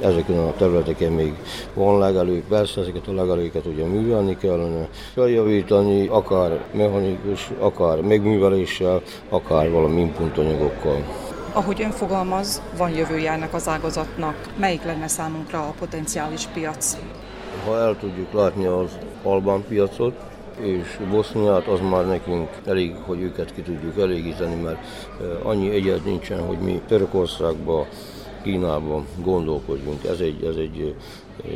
ezeken 0.00 0.38
a 0.38 0.54
területeken 0.56 1.12
még 1.12 1.34
van 1.74 1.98
legelő, 1.98 2.42
persze 2.48 2.80
ezeket 2.80 3.08
a 3.08 3.12
legelőket 3.12 3.66
ugye 3.66 3.84
művelni 3.84 4.36
kellene, 4.36 4.88
feljavítani, 5.12 6.06
akár 6.06 6.64
mechanikus, 6.72 7.50
akár 7.58 8.00
megműveléssel, 8.00 9.02
akár 9.28 9.70
valami 9.70 10.00
inputanyagokkal. 10.00 11.04
Ahogy 11.52 11.82
ön 11.82 11.90
fogalmaz, 11.90 12.62
van 12.76 12.90
jövője 12.90 13.30
ennek 13.32 13.54
az 13.54 13.68
ágazatnak. 13.68 14.34
Melyik 14.56 14.84
lenne 14.84 15.08
számunkra 15.08 15.58
a 15.58 15.74
potenciális 15.78 16.46
piac? 16.46 16.96
Ha 17.66 17.78
el 17.78 17.96
tudjuk 18.00 18.32
látni 18.32 18.64
az 18.64 18.98
albán 19.22 19.64
piacot, 19.68 20.14
és 20.60 21.00
Boszniát, 21.10 21.66
az 21.66 21.80
már 21.80 22.06
nekünk 22.06 22.48
elég, 22.64 22.94
hogy 23.06 23.20
őket 23.20 23.54
ki 23.54 23.62
tudjuk 23.62 23.98
elégíteni, 23.98 24.62
mert 24.62 24.78
annyi 25.42 25.70
egyet 25.70 26.04
nincsen, 26.04 26.46
hogy 26.46 26.58
mi 26.58 26.80
Törökországba, 26.86 27.86
Kínában 28.44 29.06
gondolkodjunk. 29.22 30.04
Ez 30.04 30.18
egy, 30.18 30.44
ez 30.44 30.56
egy 30.56 30.94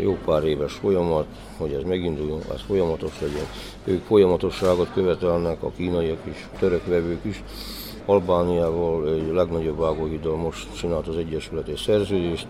jó 0.03 0.16
pár 0.24 0.44
éves 0.44 0.72
folyamat, 0.72 1.26
hogy 1.59 1.72
ez 1.72 1.82
meginduljon, 1.82 2.40
ez 2.55 2.61
folyamatos 2.66 3.20
legyen. 3.20 3.46
Ők 3.84 4.05
folyamatosságot 4.05 4.92
követelnek, 4.92 5.62
a 5.62 5.70
kínaiak 5.76 6.18
is, 6.30 6.49
török 6.59 6.86
vevők 6.86 7.24
is. 7.24 7.42
Albániával 8.07 9.09
egy 9.09 9.32
legnagyobb 9.32 9.78
vágóhiddal 9.78 10.36
most 10.36 10.76
csinált 10.76 11.07
az 11.07 11.16
Egyesület 11.16 11.68
egy 11.68 11.82
szerződést, 11.86 12.46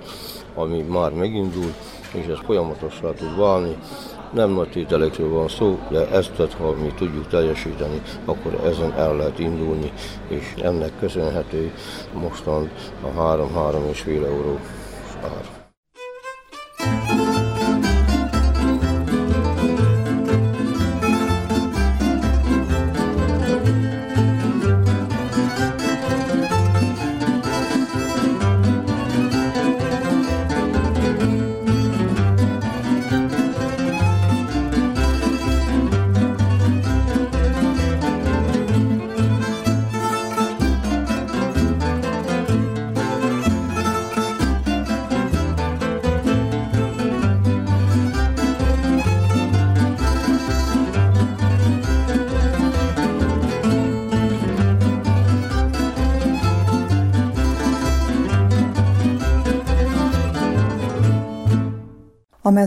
ami 0.54 0.82
már 0.82 1.12
megindul, 1.12 1.74
és 2.12 2.26
ez 2.26 2.38
folyamatossá 2.44 3.12
tud 3.12 3.36
válni. 3.36 3.76
Nem 4.32 4.50
nagy 4.50 4.68
tételekről 4.68 5.28
van 5.28 5.48
szó, 5.48 5.78
de 5.90 6.08
ezt, 6.08 6.36
ha 6.58 6.74
mi 6.82 6.92
tudjuk 6.96 7.28
teljesíteni, 7.28 8.02
akkor 8.24 8.60
ezen 8.64 8.92
el 8.92 9.16
lehet 9.16 9.38
indulni, 9.38 9.92
és 10.28 10.54
ennek 10.62 10.92
köszönhető 10.98 11.72
mostan 12.12 12.70
a 13.02 13.20
3-3,5 13.20 14.24
euró 14.24 14.58
ár. 15.22 15.57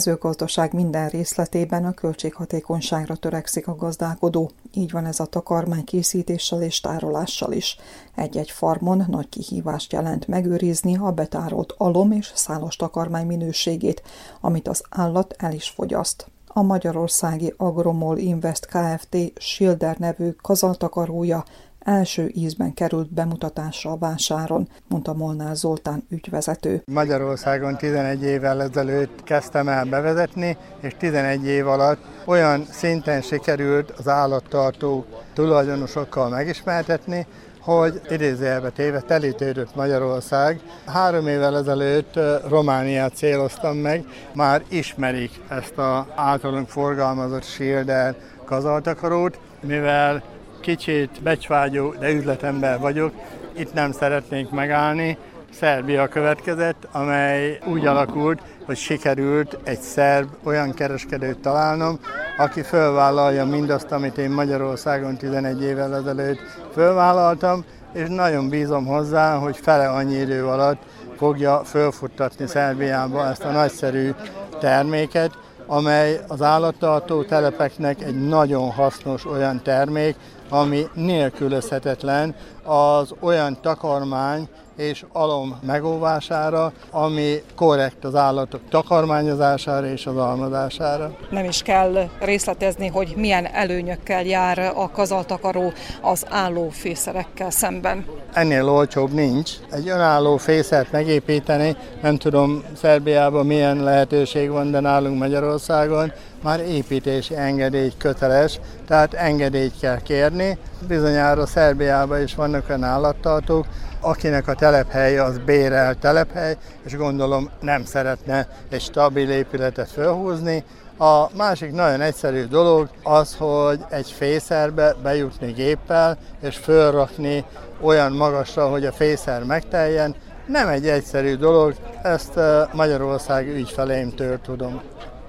Mezőgazdaság 0.06 0.74
minden 0.74 1.10
részletében 1.10 1.86
a 1.86 1.91
költséghatékonyságra 1.91 3.16
törekszik 3.16 3.68
a 3.68 3.76
gazdálkodó. 3.76 4.52
Így 4.74 4.91
van 4.91 5.06
ez 5.06 5.20
a 5.20 5.26
takarmány 5.26 5.84
készítéssel 5.84 6.62
és 6.62 6.80
tárolással 6.80 7.52
is. 7.52 7.78
Egy-egy 8.16 8.52
farmon 8.52 9.06
nagy 9.08 9.30
kihívást 9.30 9.91
jelent 9.91 10.28
megőrizni 10.28 10.97
a 10.97 11.12
betárolt 11.12 11.74
alom 11.78 12.12
és 12.12 12.32
szálas 12.36 12.76
takarmány 12.76 13.26
minőségét, 13.26 14.02
amit 14.39 14.68
az 14.68 14.84
állat 14.89 15.36
el 15.38 15.54
is 15.54 15.70
fogyaszt. 15.70 16.28
A 16.47 16.62
magyarországi 16.62 17.54
Agromol 17.58 18.18
Invest 18.18 18.66
Kft. 18.66 19.18
Schilder 19.36 19.97
nevű 19.97 20.30
kazaltakarója 20.30 21.43
első 21.84 22.32
ízben 22.34 22.73
került 22.73 23.13
bemutatásra 23.13 23.91
a 23.91 23.97
vásáron, 23.97 24.67
mondta 24.88 25.13
Molnár 25.13 25.55
Zoltán 25.55 26.03
ügyvezető. 26.09 26.82
Magyarországon 26.86 27.77
11 27.77 28.23
évvel 28.23 28.61
ezelőtt 28.61 29.23
kezdtem 29.23 29.67
el 29.67 29.86
bevezetni, 29.86 30.57
és 30.82 30.95
11 30.97 31.45
év 31.45 31.67
alatt 31.67 31.99
olyan 32.25 32.65
szinten 32.69 33.21
sikerült 33.21 33.91
az 33.91 34.07
állattartó 34.07 35.05
tulajdonosokkal 35.34 36.29
megismertetni, 36.29 37.27
hogy 37.61 38.01
idézőjelbe 38.09 38.69
téve 38.69 38.99
telítődött 38.99 39.75
Magyarország. 39.75 40.59
Három 40.86 41.27
évvel 41.27 41.57
ezelőtt 41.57 42.19
Romániát 42.47 43.15
céloztam 43.15 43.77
meg, 43.77 44.05
már 44.34 44.63
ismerik 44.67 45.32
ezt 45.49 45.77
az 45.77 46.03
általunk 46.15 46.69
forgalmazott 46.69 47.43
Schilder 47.43 48.15
kazaltakarót, 48.45 49.39
mivel 49.59 50.23
kicsit 50.62 51.22
becsvágyó, 51.24 51.95
de 51.99 52.12
üzletember 52.12 52.80
vagyok. 52.80 53.14
Itt 53.57 53.74
nem 53.74 53.91
szeretnénk 53.91 54.51
megállni. 54.51 55.18
Szerbia 55.53 56.07
következett, 56.07 56.88
amely 56.91 57.59
úgy 57.66 57.86
alakult, 57.86 58.41
hogy 58.66 58.78
sikerült 58.78 59.57
egy 59.64 59.80
szerb 59.80 60.28
olyan 60.43 60.74
kereskedőt 60.74 61.38
találnom, 61.38 61.99
aki 62.38 62.62
fölvállalja 62.62 63.45
mindazt, 63.45 63.91
amit 63.91 64.18
én 64.18 64.30
Magyarországon 64.30 65.18
11 65.18 65.62
évvel 65.62 65.95
ezelőtt 65.95 66.39
fölvállaltam, 66.74 67.64
és 67.93 68.07
nagyon 68.07 68.49
bízom 68.49 68.86
hozzá, 68.86 69.38
hogy 69.38 69.57
fele 69.57 69.89
annyi 69.89 70.16
idő 70.16 70.45
alatt 70.45 70.82
fogja 71.18 71.62
fölfuttatni 71.66 72.47
Szerbiába 72.47 73.28
ezt 73.30 73.43
a 73.43 73.51
nagyszerű 73.51 74.12
terméket, 74.59 75.38
amely 75.66 76.20
az 76.28 76.41
állattartó 76.41 77.24
telepeknek 77.24 78.01
egy 78.01 78.28
nagyon 78.28 78.72
hasznos 78.72 79.26
olyan 79.26 79.62
termék, 79.64 80.16
ami 80.52 80.88
nélkülözhetetlen 80.93 82.36
az 82.64 83.14
olyan 83.20 83.58
takarmány 83.62 84.47
és 84.78 85.06
alom 85.12 85.60
megóvására, 85.66 86.72
ami 86.91 87.43
korrekt 87.56 88.06
az 88.06 88.16
állatok 88.16 88.62
takarmányozására 88.70 89.88
és 89.88 90.06
az 90.06 90.18
almazására. 90.18 91.16
Nem 91.30 91.45
is 91.45 91.62
kell 91.62 92.10
részletezni, 92.20 92.88
hogy 92.88 93.14
milyen 93.16 93.45
előnyökkel 93.45 94.24
jár 94.24 94.60
a 94.76 94.89
kazaltakaró 94.89 95.72
az 96.02 96.26
álló 96.30 96.70
fészerekkel 96.70 97.49
szemben. 97.49 98.06
Ennél 98.34 98.70
olcsóbb 98.70 99.12
nincs. 99.12 99.52
Egy 99.72 99.88
önálló 99.88 100.38
fészert 100.38 100.91
megépíteni, 100.91 101.76
nem 102.02 102.18
tudom 102.18 102.64
Szerbiában 102.76 103.45
milyen 103.45 103.84
lehetőség 103.84 104.49
van, 104.49 104.72
de 104.72 104.80
nálunk 104.80 105.20
Magyarországon 105.20 106.12
már 106.42 106.60
építési 106.60 107.36
engedély 107.36 107.92
köteles, 107.98 108.60
tehát 108.88 109.14
engedélyt 109.14 109.80
kell 109.80 110.02
kérni. 110.02 110.58
Bizonyára 110.88 111.46
Szerbiában 111.46 112.22
is 112.22 112.36
vannak 112.36 112.70
olyan 112.70 112.84
állattartók, 112.84 113.66
akinek 114.00 114.48
a 114.48 114.54
telephelye 114.54 115.24
az 115.24 115.38
bérel 115.38 115.96
telephely, 115.96 116.58
és 116.86 116.96
gondolom 116.96 117.50
nem 117.60 117.86
szeretne 117.86 118.48
egy 118.70 118.82
stabil 118.82 119.30
épületet 119.30 119.89
felhúzni. 119.89 120.64
A 120.98 121.36
másik 121.38 121.72
nagyon 121.72 122.02
egyszerű 122.02 122.44
dolog 122.44 122.89
az, 123.04 123.36
hogy 123.36 123.80
egy 123.89 124.12
fészerbe 124.12 124.96
bejutni 125.04 125.52
géppel, 125.52 126.18
és 126.42 126.58
fölrakni 126.58 127.46
olyan 127.82 128.12
magasra, 128.12 128.70
hogy 128.70 128.86
a 128.86 128.92
fészer 128.92 129.44
megteljen. 129.44 130.16
Nem 130.48 130.68
egy 130.68 130.88
egyszerű 130.88 131.36
dolog, 131.36 131.74
ezt 132.04 132.38
eh, 132.38 132.68
Magyarország 132.74 133.48
ügyfeleimtől 133.48 134.42
tudom 134.42 134.82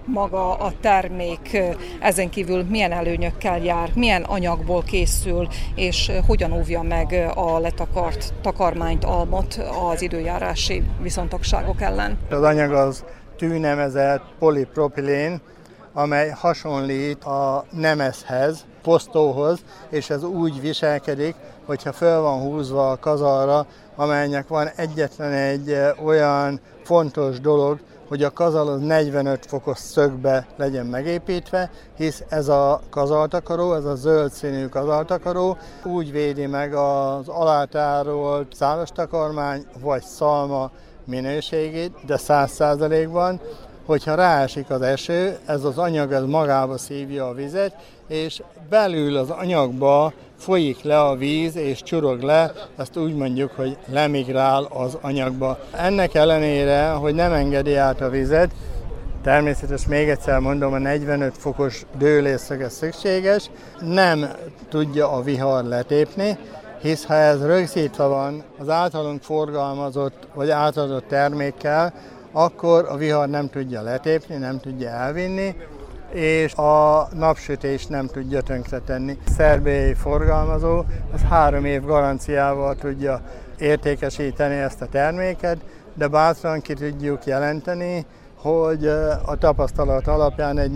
maga 0.04 0.54
a 0.54 0.72
termék 0.80 1.58
ezen 2.00 2.30
kívül 2.30 2.64
milyen 2.64 2.92
előnyökkel 2.92 3.58
jár, 3.58 3.90
milyen 3.94 4.22
anyagból 4.22 4.82
készül, 4.82 5.48
és 5.74 6.10
hogyan 6.26 6.52
óvja 6.52 6.82
meg 6.82 7.30
a 7.34 7.58
letakart 7.58 8.34
takarmányt, 8.40 9.04
almot 9.04 9.60
az 9.92 10.02
időjárási 10.02 10.82
viszontagságok 11.00 11.80
ellen. 11.80 12.18
Az 12.30 12.42
anyag 12.42 12.72
az 12.72 13.04
tűnemezett 13.36 14.22
polipropilén, 14.38 15.40
amely 15.92 16.28
hasonlít 16.28 17.24
a 17.24 17.64
nemezhez, 17.70 18.64
posztóhoz, 18.82 19.58
és 19.90 20.10
ez 20.10 20.22
úgy 20.22 20.60
viselkedik, 20.60 21.34
hogyha 21.66 21.92
föl 21.92 22.20
van 22.20 22.40
húzva 22.40 22.90
a 22.90 22.98
kazalra, 22.98 23.66
amelynek 23.96 24.48
van 24.48 24.68
egyetlen 24.76 25.32
egy 25.32 25.76
olyan 26.04 26.60
fontos 26.82 27.40
dolog, 27.40 27.78
hogy 28.12 28.22
a 28.22 28.30
kazal 28.30 28.68
az 28.68 28.80
45 28.80 29.46
fokos 29.46 29.78
szögbe 29.78 30.46
legyen 30.56 30.86
megépítve, 30.86 31.70
hisz 31.96 32.22
ez 32.28 32.48
a 32.48 32.80
kazaltakaró, 32.90 33.74
ez 33.74 33.84
a 33.84 33.94
zöld 33.94 34.32
színű 34.32 34.66
kazaltakaró 34.66 35.56
úgy 35.84 36.12
védi 36.12 36.46
meg 36.46 36.74
az 36.74 37.28
alátárolt 37.28 38.54
szálas 38.54 38.88
takarmány 38.90 39.64
vagy 39.80 40.02
szalma 40.02 40.70
minőségét, 41.04 41.92
de 42.06 42.18
100%-ban, 42.18 43.40
hogyha 43.86 44.14
ráesik 44.14 44.70
az 44.70 44.82
eső, 44.82 45.38
ez 45.46 45.64
az 45.64 45.78
anyag 45.78 46.12
ez 46.12 46.24
magába 46.24 46.78
szívja 46.78 47.28
a 47.28 47.34
vizet, 47.34 47.76
és 48.08 48.42
belül 48.68 49.16
az 49.16 49.30
anyagba 49.30 50.12
folyik 50.42 50.82
le 50.82 51.00
a 51.00 51.16
víz 51.16 51.56
és 51.56 51.82
csurog 51.82 52.22
le, 52.22 52.52
ezt 52.76 52.96
úgy 52.96 53.14
mondjuk, 53.14 53.50
hogy 53.50 53.76
lemigrál 53.86 54.66
az 54.70 54.98
anyagba. 55.00 55.58
Ennek 55.76 56.14
ellenére, 56.14 56.90
hogy 56.90 57.14
nem 57.14 57.32
engedi 57.32 57.74
át 57.74 58.00
a 58.00 58.08
vizet, 58.08 58.50
Természetes, 59.22 59.86
még 59.86 60.08
egyszer 60.08 60.38
mondom, 60.38 60.72
a 60.72 60.78
45 60.78 61.38
fokos 61.38 61.86
dőlészöge 61.98 62.68
szükséges, 62.68 63.50
nem 63.80 64.30
tudja 64.68 65.12
a 65.12 65.22
vihar 65.22 65.64
letépni, 65.64 66.38
hisz 66.80 67.04
ha 67.04 67.14
ez 67.14 67.46
rögzítve 67.46 68.04
van 68.04 68.42
az 68.58 68.68
általunk 68.68 69.22
forgalmazott 69.22 70.28
vagy 70.34 70.50
átadott 70.50 71.08
termékkel, 71.08 71.94
akkor 72.32 72.86
a 72.88 72.96
vihar 72.96 73.28
nem 73.28 73.50
tudja 73.50 73.82
letépni, 73.82 74.36
nem 74.36 74.60
tudja 74.60 74.88
elvinni, 74.88 75.56
és 76.12 76.54
a 76.54 77.08
napsütés 77.14 77.86
nem 77.86 78.06
tudja 78.06 78.40
tönkretenni. 78.40 79.18
Szerbiai 79.36 79.94
forgalmazó 79.94 80.84
az 81.12 81.20
három 81.28 81.64
év 81.64 81.84
garanciával 81.84 82.74
tudja 82.74 83.20
értékesíteni 83.58 84.54
ezt 84.54 84.82
a 84.82 84.86
terméket, 84.86 85.56
de 85.94 86.06
bátran 86.06 86.60
ki 86.60 86.74
tudjuk 86.74 87.24
jelenteni, 87.24 88.06
hogy 88.36 88.86
a 89.24 89.36
tapasztalat 89.38 90.06
alapján 90.06 90.58
egy 90.58 90.72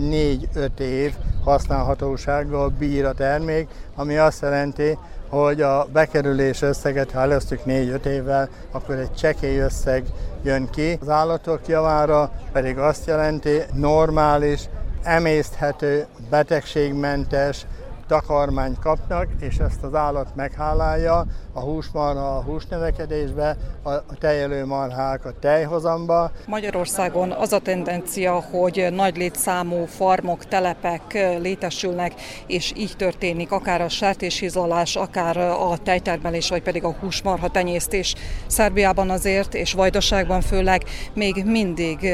4-5 0.55 0.79
év 0.79 1.13
használhatósággal 1.43 2.69
bír 2.79 3.05
a 3.05 3.13
termék, 3.13 3.67
ami 3.95 4.17
azt 4.17 4.41
jelenti, 4.41 4.97
hogy 5.29 5.61
a 5.61 5.87
bekerülés 5.93 6.61
összeget, 6.61 7.11
ha 7.11 7.19
előztük 7.19 7.61
4-5 7.65 8.05
évvel, 8.05 8.49
akkor 8.71 8.95
egy 8.95 9.13
csekély 9.13 9.59
összeg 9.59 10.03
jön 10.43 10.69
ki. 10.69 10.97
Az 11.01 11.09
állatok 11.09 11.67
javára 11.67 12.31
pedig 12.51 12.77
azt 12.77 13.05
jelenti, 13.05 13.61
normális, 13.73 14.69
emészthető, 15.07 16.05
betegségmentes, 16.29 17.65
takarmányt 18.07 18.79
kapnak, 18.79 19.27
és 19.39 19.57
ezt 19.57 19.83
az 19.83 19.93
állat 19.93 20.35
meghálálja 20.35 21.25
a 21.53 21.59
húsmarha 21.59 22.35
a 22.35 22.41
húsnövekedésbe, 22.41 23.57
a 23.83 24.15
tejelő 24.19 24.65
marhák 24.65 25.25
a 25.25 25.31
tejhozamba. 25.39 26.31
Magyarországon 26.47 27.31
az 27.31 27.53
a 27.53 27.59
tendencia, 27.59 28.33
hogy 28.33 28.87
nagy 28.91 29.17
létszámú 29.17 29.85
farmok, 29.85 30.45
telepek 30.45 31.13
létesülnek, 31.41 32.13
és 32.47 32.73
így 32.75 32.93
történik 32.97 33.51
akár 33.51 33.81
a 33.81 33.89
sertéshizolás, 33.89 34.95
akár 34.95 35.37
a 35.37 35.77
tejtermelés, 35.83 36.49
vagy 36.49 36.61
pedig 36.61 36.83
a 36.83 36.95
húsmarha 36.99 37.49
tenyésztés. 37.49 38.15
Szerbiában 38.47 39.09
azért, 39.09 39.53
és 39.53 39.73
Vajdaságban 39.73 40.41
főleg 40.41 40.83
még 41.13 41.43
mindig 41.45 42.09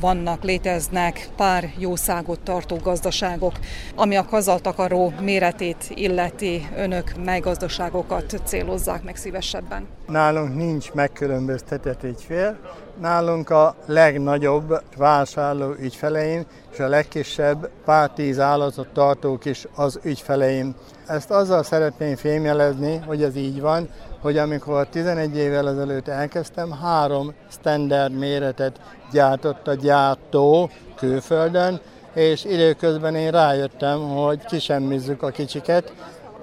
vannak, 0.00 0.42
léteznek 0.42 1.28
pár 1.36 1.72
jószágot 1.78 2.40
tartó 2.40 2.76
gazdaságok, 2.76 3.52
ami 3.94 4.16
a 4.16 4.24
kazaltakaró 4.24 5.12
méretét 5.34 5.90
illeti 5.94 6.68
önök 6.76 7.12
mely 7.24 7.40
gazdaságokat 7.40 8.40
célozzák 8.44 9.02
meg 9.02 9.16
szívesebben? 9.16 9.86
Nálunk 10.06 10.54
nincs 10.54 10.92
megkülönböztetett 10.92 12.02
ügyfél, 12.02 12.58
nálunk 13.00 13.50
a 13.50 13.76
legnagyobb 13.86 14.82
vásárló 14.96 15.74
ügyfeleim 15.80 16.44
és 16.72 16.78
a 16.78 16.88
legkisebb 16.88 17.70
pár 17.84 18.10
tíz 18.10 18.38
állatot 18.38 18.88
tartók 18.88 19.44
is 19.44 19.66
az 19.74 20.00
ügyfeleim. 20.02 20.74
Ezt 21.06 21.30
azzal 21.30 21.62
szeretném 21.62 22.16
fémjelezni, 22.16 22.96
hogy 23.06 23.22
ez 23.22 23.36
így 23.36 23.60
van, 23.60 23.88
hogy 24.20 24.38
amikor 24.38 24.86
11 24.86 25.36
évvel 25.36 25.68
ezelőtt 25.68 26.08
elkezdtem, 26.08 26.70
három 26.70 27.32
standard 27.50 28.18
méretet 28.18 28.80
gyártott 29.12 29.68
a 29.68 29.74
gyártó 29.74 30.70
külföldön, 30.96 31.80
és 32.14 32.44
időközben 32.44 33.14
én 33.14 33.30
rájöttem, 33.30 34.08
hogy 34.08 34.44
kisemmizzük 34.44 35.22
a 35.22 35.28
kicsiket, 35.28 35.92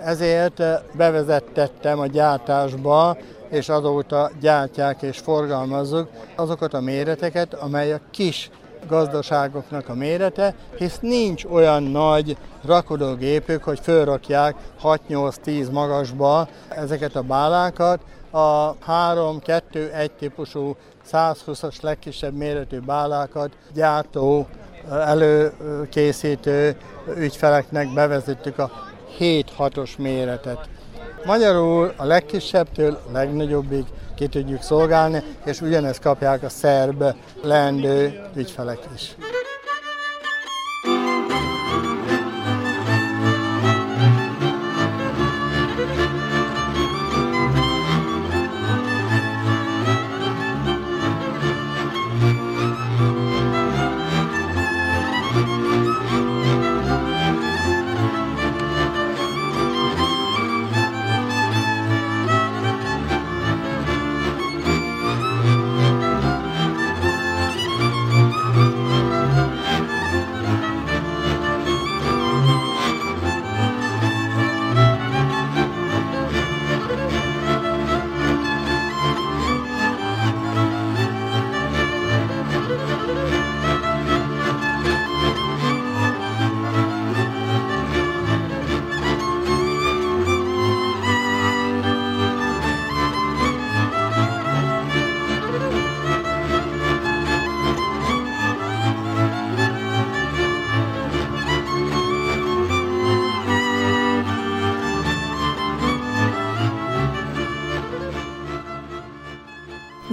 ezért 0.04 0.64
bevezettettem 0.96 2.00
a 2.00 2.08
gyártásba, 2.08 3.18
és 3.50 3.70
azóta 3.70 4.32
gyártják 4.40 5.02
és 5.02 5.18
forgalmazzuk 5.18 6.10
azokat 6.36 6.74
a 6.74 6.82
méreteket, 6.82 7.54
amely 7.54 7.94
a 7.94 8.00
kis 8.12 8.50
gazdaságoknak 8.88 9.90
a 9.90 9.94
mérete, 9.94 10.56
hisz 10.78 11.00
nincs 11.00 11.46
olyan 11.46 11.84
nagy 11.84 12.38
rakodógépük, 12.66 13.64
hogy 13.64 13.80
fölrakják 13.80 14.56
6-8-10 14.84 15.72
magasba 15.72 16.48
ezeket 16.70 17.16
a 17.16 17.22
bálákat. 17.22 18.00
A 18.32 18.76
3-2-1 18.76 20.10
típusú 20.20 20.76
120-as 21.12 21.82
legkisebb 21.82 22.34
méretű 22.34 22.80
bálákat 22.80 23.52
gyártó 23.74 24.48
előkészítő 24.90 26.76
ügyfeleknek 27.18 27.94
bevezettük 27.94 28.58
a 28.58 28.72
7-6-os 29.20 29.98
méretet. 29.98 30.70
Magyarul 31.26 31.94
a 31.96 32.06
legkisebbtől 32.06 33.00
a 33.08 33.12
legnagyobbig 33.12 33.86
ki 34.16 34.28
tudjuk 34.28 34.62
szolgálni, 34.62 35.24
és 35.46 35.62
ugyanezt 35.62 36.02
kapják 36.02 36.44
a 36.44 36.50
szerb 36.50 37.04
leendő 37.44 38.22
ügyfelek 38.36 38.80
is. 38.96 39.16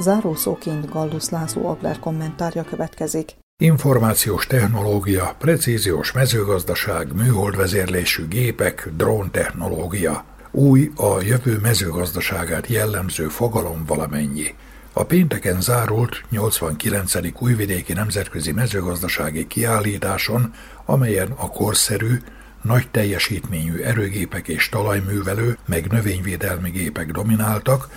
Zárószóként 0.09 0.91
Gallus 0.91 1.29
László 1.29 1.69
Agrár 1.69 1.99
kommentárja 1.99 2.63
következik. 2.63 3.37
Információs 3.63 4.47
technológia, 4.47 5.35
precíziós 5.39 6.13
mezőgazdaság, 6.13 7.15
műholdvezérlésű 7.15 8.29
gépek, 8.29 8.89
dróntechnológia. 8.97 10.25
Új 10.51 10.91
a 10.97 11.23
jövő 11.23 11.59
mezőgazdaságát 11.63 12.67
jellemző 12.67 13.29
fogalom 13.29 13.85
valamennyi. 13.87 14.55
A 14.93 15.05
pénteken 15.05 15.61
zárult 15.61 16.23
89. 16.31 17.13
újvidéki 17.39 17.93
nemzetközi 17.93 18.53
mezőgazdasági 18.53 19.47
kiállításon, 19.47 20.53
amelyen 20.85 21.31
a 21.37 21.51
korszerű, 21.51 22.19
nagy 22.63 22.91
teljesítményű 22.91 23.77
erőgépek 23.77 24.49
és 24.49 24.69
talajművelő, 24.69 25.59
meg 25.67 25.91
növényvédelmi 25.91 26.71
gépek 26.71 27.11
domináltak, 27.11 27.89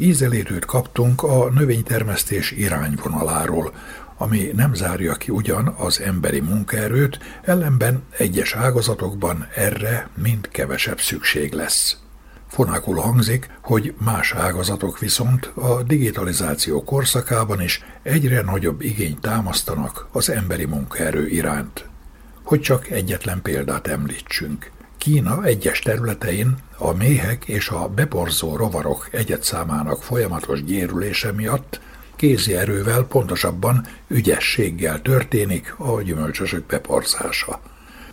ízelítőt 0.00 0.64
kaptunk 0.64 1.22
a 1.22 1.50
növénytermesztés 1.50 2.50
irányvonaláról, 2.50 3.72
ami 4.16 4.50
nem 4.54 4.74
zárja 4.74 5.14
ki 5.14 5.30
ugyan 5.30 5.74
az 5.78 6.00
emberi 6.00 6.40
munkaerőt, 6.40 7.18
ellenben 7.42 8.02
egyes 8.18 8.54
ágazatokban 8.54 9.46
erre 9.54 10.08
mind 10.22 10.48
kevesebb 10.48 11.00
szükség 11.00 11.52
lesz. 11.52 11.96
Fonákul 12.48 12.96
hangzik, 12.96 13.50
hogy 13.62 13.94
más 13.98 14.32
ágazatok 14.32 14.98
viszont 14.98 15.46
a 15.54 15.82
digitalizáció 15.82 16.84
korszakában 16.84 17.60
is 17.60 17.84
egyre 18.02 18.42
nagyobb 18.42 18.80
igényt 18.82 19.20
támasztanak 19.20 20.08
az 20.12 20.30
emberi 20.30 20.64
munkaerő 20.64 21.28
iránt. 21.28 21.88
Hogy 22.42 22.60
csak 22.60 22.90
egyetlen 22.90 23.42
példát 23.42 23.86
említsünk. 23.86 24.70
Kína 25.00 25.44
egyes 25.44 25.78
területein 25.78 26.56
a 26.78 26.92
méhek 26.92 27.44
és 27.44 27.68
a 27.68 27.88
beporzó 27.88 28.56
rovarok 28.56 29.08
egyetszámának 29.12 30.02
folyamatos 30.02 30.64
gyérülése 30.64 31.32
miatt 31.32 31.80
kézi 32.16 32.56
erővel, 32.56 33.02
pontosabban 33.02 33.86
ügyességgel 34.08 35.02
történik 35.02 35.74
a 35.78 36.02
gyümölcsösök 36.02 36.66
beporzása. 36.66 37.60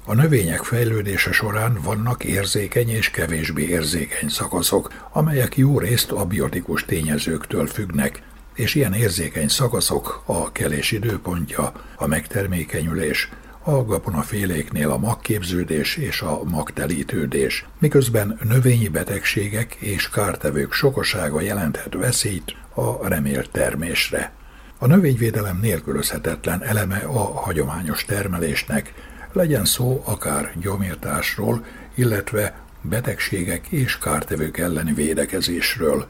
A 0.06 0.14
növények 0.14 0.64
fejlődése 0.64 1.32
során 1.32 1.78
vannak 1.84 2.24
érzékeny 2.24 2.90
és 2.90 3.10
kevésbé 3.10 3.64
érzékeny 3.64 4.30
szakaszok, 4.30 4.92
amelyek 5.12 5.58
jó 5.58 5.80
részt 5.80 6.12
a 6.12 6.26
biotikus 6.26 6.86
tényezőktől 6.86 7.68
függnek, 7.68 8.22
és 8.56 8.76
ilyen 8.76 8.94
érzékeny 8.94 9.48
szakaszok 9.48 10.24
a 10.26 10.52
kelés 10.52 10.92
időpontja, 10.92 11.72
a 11.96 12.08
megtermékenyülés, 12.08 13.30
a 13.68 13.86
gabonaféléknél 13.86 14.92
a 14.92 14.98
magképződés 14.98 15.96
és 15.96 16.22
a 16.22 16.42
magtelítődés, 16.44 17.66
miközben 17.80 18.40
növényi 18.44 18.88
betegségek 18.88 19.76
és 19.76 20.10
kártevők 20.10 20.74
sokasága 20.74 21.42
jelenthet 21.42 21.94
veszélyt 21.94 22.56
a 22.74 23.08
remélt 23.08 23.50
termésre. 23.52 24.32
A 24.78 24.88
növényvédelem 24.88 25.60
nélkülözhetetlen 25.62 26.64
eleme 26.64 26.98
a 26.98 27.20
hagyományos 27.20 28.06
termelésnek, 28.06 28.94
legyen 29.34 29.66
szó 29.66 30.02
akár 30.06 30.54
gyomírtásról, 30.62 31.66
illetve 31.96 32.62
betegségek 32.82 33.68
és 33.68 33.98
kártevők 33.98 34.58
elleni 34.58 34.94
védekezésről. 34.94 36.08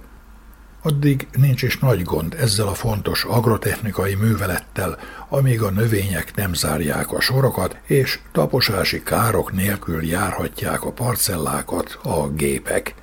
Addig 0.87 1.27
nincs 1.31 1.61
is 1.61 1.77
nagy 1.77 2.03
gond 2.03 2.35
ezzel 2.39 2.67
a 2.67 2.73
fontos 2.73 3.23
agrotechnikai 3.23 4.15
művelettel, 4.15 4.97
amíg 5.29 5.61
a 5.61 5.69
növények 5.69 6.35
nem 6.35 6.53
zárják 6.53 7.11
a 7.11 7.21
sorokat, 7.21 7.77
és 7.85 8.19
taposási 8.31 9.03
károk 9.03 9.51
nélkül 9.53 10.05
járhatják 10.05 10.83
a 10.83 10.91
parcellákat 10.91 11.99
a 12.03 12.29
gépek. 12.29 12.95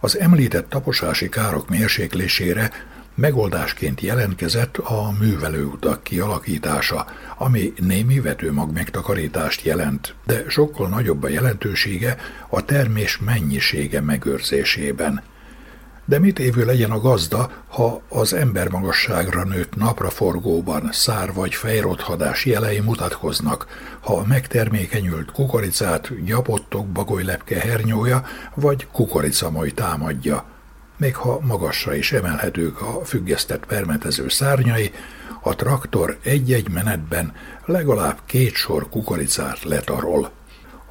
Az 0.00 0.18
említett 0.18 0.68
taposási 0.68 1.28
károk 1.28 1.68
mérséklésére 1.68 2.70
megoldásként 3.14 4.00
jelentkezett 4.00 4.76
a 4.76 5.12
művelőutak 5.20 6.02
kialakítása, 6.02 7.06
ami 7.38 7.72
némi 7.76 8.20
vetőmag 8.20 8.72
megtakarítást 8.72 9.62
jelent, 9.62 10.14
de 10.26 10.44
sokkal 10.48 10.88
nagyobb 10.88 11.22
a 11.22 11.28
jelentősége 11.28 12.16
a 12.48 12.64
termés 12.64 13.18
mennyisége 13.18 14.00
megőrzésében. 14.00 15.30
De 16.04 16.18
mit 16.18 16.38
évő 16.38 16.64
legyen 16.64 16.90
a 16.90 17.00
gazda, 17.00 17.50
ha 17.68 18.02
az 18.08 18.32
ember 18.32 18.68
magasságra 18.68 19.44
nőtt 19.44 19.76
napraforgóban 19.76 20.88
szár 20.92 21.32
vagy 21.32 21.54
fejrothadás 21.54 22.44
jelei 22.44 22.80
mutatkoznak, 22.80 23.66
ha 24.00 24.16
a 24.16 24.26
megtermékenyült 24.26 25.32
kukoricát 25.32 26.24
gyapottok 26.24 26.86
bagolylepke 26.86 27.58
hernyója 27.60 28.24
vagy 28.54 28.86
kukoricamoj 28.92 29.70
támadja. 29.70 30.44
Még 30.96 31.16
ha 31.16 31.40
magasra 31.40 31.94
is 31.94 32.12
emelhetők 32.12 32.80
a 32.80 33.04
függesztett 33.04 33.66
permetező 33.66 34.28
szárnyai, 34.28 34.92
a 35.42 35.54
traktor 35.54 36.18
egy-egy 36.22 36.70
menetben 36.70 37.32
legalább 37.64 38.18
két 38.26 38.54
sor 38.54 38.88
kukoricát 38.88 39.62
letarol. 39.62 40.30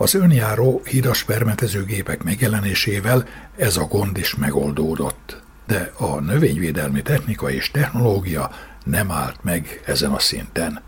Az 0.02 0.14
önjáró 0.14 0.82
hidas 0.86 1.24
permetezőgépek 1.24 2.24
megjelenésével 2.24 3.28
ez 3.58 3.78
a 3.78 3.84
gond 3.84 4.18
is 4.18 4.36
megoldódott. 4.36 5.42
De 5.68 5.92
a 5.98 6.20
növényvédelmi 6.20 7.02
technika 7.02 7.50
és 7.50 7.72
technológia 7.72 8.52
nem 8.84 9.12
állt 9.12 9.44
meg 9.44 9.82
ezen 9.86 10.12
a 10.12 10.20
szinten. 10.20 10.82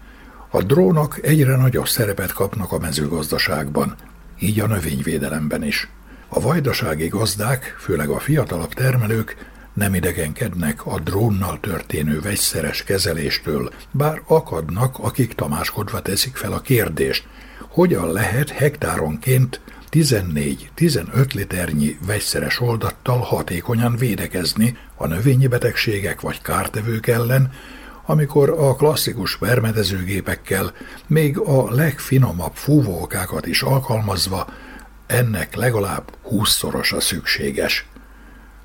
A 0.50 0.62
drónok 0.62 1.26
egyre 1.26 1.56
nagyobb 1.56 1.88
szerepet 1.88 2.34
kapnak 2.34 2.72
a 2.72 2.80
mezőgazdaságban, 2.80 3.96
így 4.40 4.60
a 4.60 4.68
növényvédelemben 4.68 5.64
is. 5.64 5.90
A 6.28 6.40
vajdasági 6.40 7.08
gazdák, 7.08 7.76
főleg 7.80 8.10
a 8.10 8.20
fiatalabb 8.20 8.74
termelők 8.74 9.36
nem 9.74 9.94
idegenkednek 9.94 10.86
a 10.86 11.00
drónnal 11.00 11.60
történő 11.60 12.20
vegyszeres 12.20 12.84
kezeléstől, 12.84 13.74
bár 13.92 14.22
akadnak, 14.28 15.00
akik 15.00 15.34
tamáskodva 15.34 16.02
teszik 16.02 16.36
fel 16.36 16.52
a 16.54 16.62
kérdést, 16.62 17.28
hogyan 17.70 18.12
lehet 18.12 18.50
hektáronként 18.50 19.62
14-15 19.92 21.34
liternyi 21.34 21.98
vegyszeres 22.06 22.60
oldattal 22.60 23.18
hatékonyan 23.20 23.96
védekezni 23.96 24.78
a 24.96 25.08
növényi 25.08 25.48
betegségek 25.48 26.22
vagy 26.22 26.42
kártevők 26.42 27.08
ellen, 27.08 27.52
amikor 28.06 28.50
a 28.50 28.76
klasszikus 28.76 29.38
permetezőgépekkel 29.38 30.72
még 31.08 31.38
a 31.38 31.72
legfinomabb 31.72 32.54
fúvókákat 32.54 33.46
is 33.46 33.62
alkalmazva 33.62 34.48
ennek 35.08 35.56
legalább 35.56 36.12
húszszorosa 36.22 37.00
szükséges. 37.00 37.86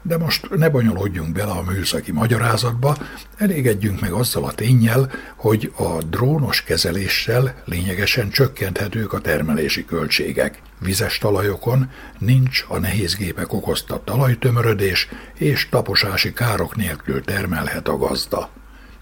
De 0.03 0.19
most 0.19 0.49
ne 0.57 0.69
bonyolódjunk 0.69 1.33
bele 1.33 1.51
a 1.51 1.63
műszaki 1.63 2.13
magyarázatba, 2.13 2.97
elégedjünk 3.37 4.01
meg 4.01 4.13
azzal 4.13 4.45
a 4.45 4.53
tényel, 4.53 5.11
hogy 5.37 5.73
a 5.77 6.03
drónos 6.03 6.63
kezeléssel 6.63 7.55
lényegesen 7.65 8.31
csökkenthetők 8.31 9.13
a 9.13 9.21
termelési 9.21 9.85
költségek. 9.85 10.63
Vizes 10.81 11.19
talajokon 11.19 11.91
nincs 12.19 12.65
a 12.69 12.79
nehézgépek 12.79 13.53
okozta 13.53 14.03
talajtömörödés, 14.05 15.09
és 15.35 15.69
taposási 15.69 16.33
károk 16.33 16.77
nélkül 16.77 17.23
termelhet 17.23 17.89
a 17.89 17.97
gazda. 17.97 18.51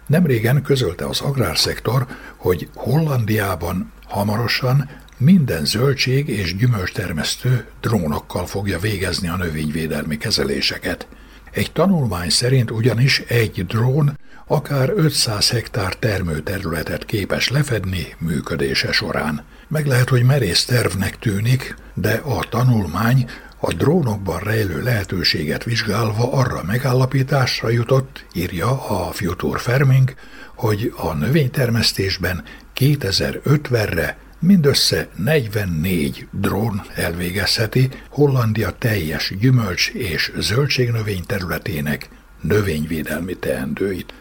Nemrégen 0.07 0.63
közölte 0.63 1.07
az 1.07 1.21
agrárszektor, 1.21 2.07
hogy 2.37 2.69
Hollandiában 2.75 3.93
hamarosan 4.07 4.91
minden 5.19 5.65
zöldség 5.65 6.29
és 6.29 6.57
gyümölcstermesztő 6.57 7.67
drónokkal 7.81 8.47
fogja 8.47 8.79
végezni 8.79 9.29
a 9.29 9.37
növényvédelmi 9.37 10.17
kezeléseket. 10.17 11.07
Egy 11.51 11.73
tanulmány 11.73 12.31
szerint 12.31 12.71
ugyanis 12.71 13.21
egy 13.21 13.67
drón 13.67 14.19
akár 14.47 14.93
500 14.97 15.51
hektár 15.51 15.95
termőterületet 15.95 17.05
képes 17.05 17.51
lefedni 17.51 18.15
működése 18.19 18.93
során. 18.93 19.45
Meg 19.69 19.87
lehet, 19.87 20.09
hogy 20.09 20.23
merész 20.23 20.65
tervnek 20.65 21.19
tűnik, 21.19 21.77
de 21.95 22.13
a 22.25 22.47
tanulmány 22.51 23.31
a 23.61 23.73
drónokban 23.73 24.39
rejlő 24.39 24.83
lehetőséget 24.83 25.65
vizsgálva 25.65 26.33
arra 26.33 26.63
megállapításra 26.67 27.69
jutott, 27.69 28.25
írja 28.33 28.87
a 28.89 29.13
Future 29.13 29.59
Farming, 29.59 30.15
hogy 30.55 30.93
a 30.97 31.13
növénytermesztésben 31.13 32.45
2050-re 32.77 34.17
Mindössze 34.47 35.09
44 35.17 36.29
drón 36.31 36.83
elvégezheti 36.95 37.89
Hollandia 38.11 38.71
teljes 38.79 39.35
gyümölcs 39.41 39.89
és 39.89 40.33
zöldségnövény 40.39 41.25
területének 41.27 42.09
növényvédelmi 42.41 43.37
teendőit. 43.37 44.15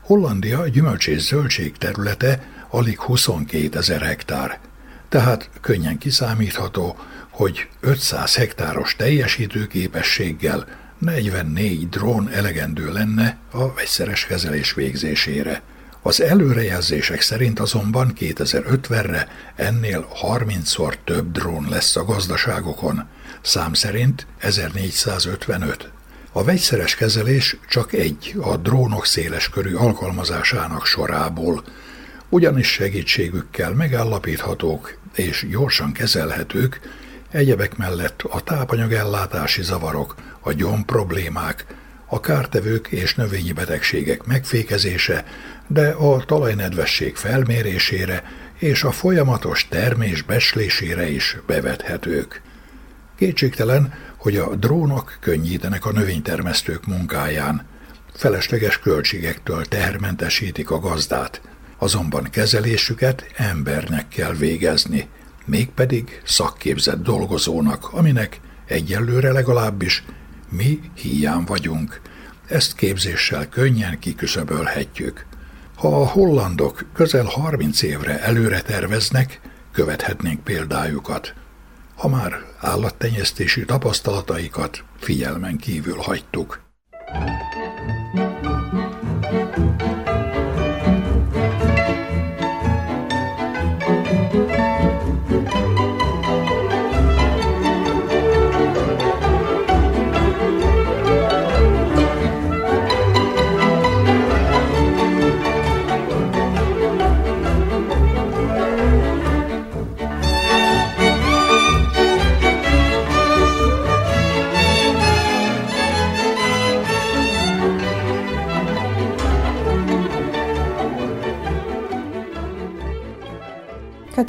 Hollandia 0.00 0.68
gyümölcs 0.68 1.08
és 1.08 1.20
zöldség 1.20 1.76
területe 1.76 2.46
alig 2.70 3.00
22 3.00 3.78
ezer 3.78 4.02
hektár, 4.02 4.58
tehát 5.08 5.50
könnyen 5.60 5.98
kiszámítható, 5.98 6.96
hogy 7.30 7.68
500 7.80 8.34
hektáros 8.34 8.96
teljesítőképességgel 8.96 10.66
44 10.98 11.88
drón 11.88 12.28
elegendő 12.28 12.92
lenne 12.92 13.38
a 13.50 13.72
vegyszeres 13.72 14.26
kezelés 14.26 14.72
végzésére. 14.72 15.62
Az 16.04 16.20
előrejelzések 16.20 17.20
szerint 17.20 17.60
azonban 17.60 18.12
2050-re 18.18 19.28
ennél 19.56 20.08
30-szor 20.22 20.94
több 21.04 21.32
drón 21.32 21.66
lesz 21.70 21.96
a 21.96 22.04
gazdaságokon, 22.04 23.08
szám 23.40 23.72
szerint 23.72 24.26
1455. 24.38 25.90
A 26.32 26.44
vegyszeres 26.44 26.94
kezelés 26.94 27.56
csak 27.68 27.92
egy 27.92 28.34
a 28.40 28.56
drónok 28.56 29.06
széleskörű 29.06 29.74
alkalmazásának 29.74 30.86
sorából, 30.86 31.64
ugyanis 32.28 32.72
segítségükkel 32.72 33.72
megállapíthatók 33.72 34.98
és 35.14 35.46
gyorsan 35.50 35.92
kezelhetők, 35.92 36.80
egyebek 37.30 37.76
mellett 37.76 38.22
a 38.22 38.40
tápanyagellátási 38.40 39.62
zavarok, 39.62 40.14
a 40.40 40.52
gyom 40.52 40.84
problémák, 40.84 41.66
a 42.12 42.20
kártevők 42.20 42.88
és 42.88 43.14
növényi 43.14 43.52
betegségek 43.52 44.24
megfékezése, 44.24 45.24
de 45.66 45.88
a 45.88 46.24
talajnedvesség 46.24 47.16
felmérésére 47.16 48.22
és 48.58 48.82
a 48.82 48.90
folyamatos 48.90 49.68
termés 49.68 50.22
beslésére 50.22 51.08
is 51.10 51.36
bevethetők. 51.46 52.42
Kétségtelen, 53.16 53.94
hogy 54.16 54.36
a 54.36 54.54
drónok 54.54 55.16
könnyítenek 55.20 55.86
a 55.86 55.92
növénytermesztők 55.92 56.86
munkáján, 56.86 57.66
felesleges 58.14 58.78
költségektől 58.78 59.64
tehermentesítik 59.64 60.70
a 60.70 60.78
gazdát, 60.78 61.40
azonban 61.78 62.24
kezelésüket 62.30 63.26
embernek 63.36 64.08
kell 64.08 64.32
végezni, 64.32 65.08
mégpedig 65.44 66.20
szakképzett 66.24 67.02
dolgozónak, 67.02 67.92
aminek 67.92 68.40
egyelőre 68.66 69.32
legalábbis 69.32 70.04
mi 70.52 70.80
hiány 70.94 71.44
vagyunk. 71.46 72.00
Ezt 72.48 72.74
képzéssel 72.74 73.48
könnyen 73.48 73.98
kiküszöbölhetjük. 73.98 75.26
Ha 75.76 76.00
a 76.00 76.06
hollandok 76.06 76.84
közel 76.92 77.24
30 77.24 77.82
évre 77.82 78.20
előre 78.20 78.60
terveznek, 78.60 79.40
követhetnénk 79.72 80.44
példájukat. 80.44 81.34
Ha 81.96 82.08
már 82.08 82.32
állattenyésztési 82.60 83.64
tapasztalataikat 83.64 84.84
figyelmen 84.98 85.56
kívül 85.56 85.96
hagytuk. 85.96 86.71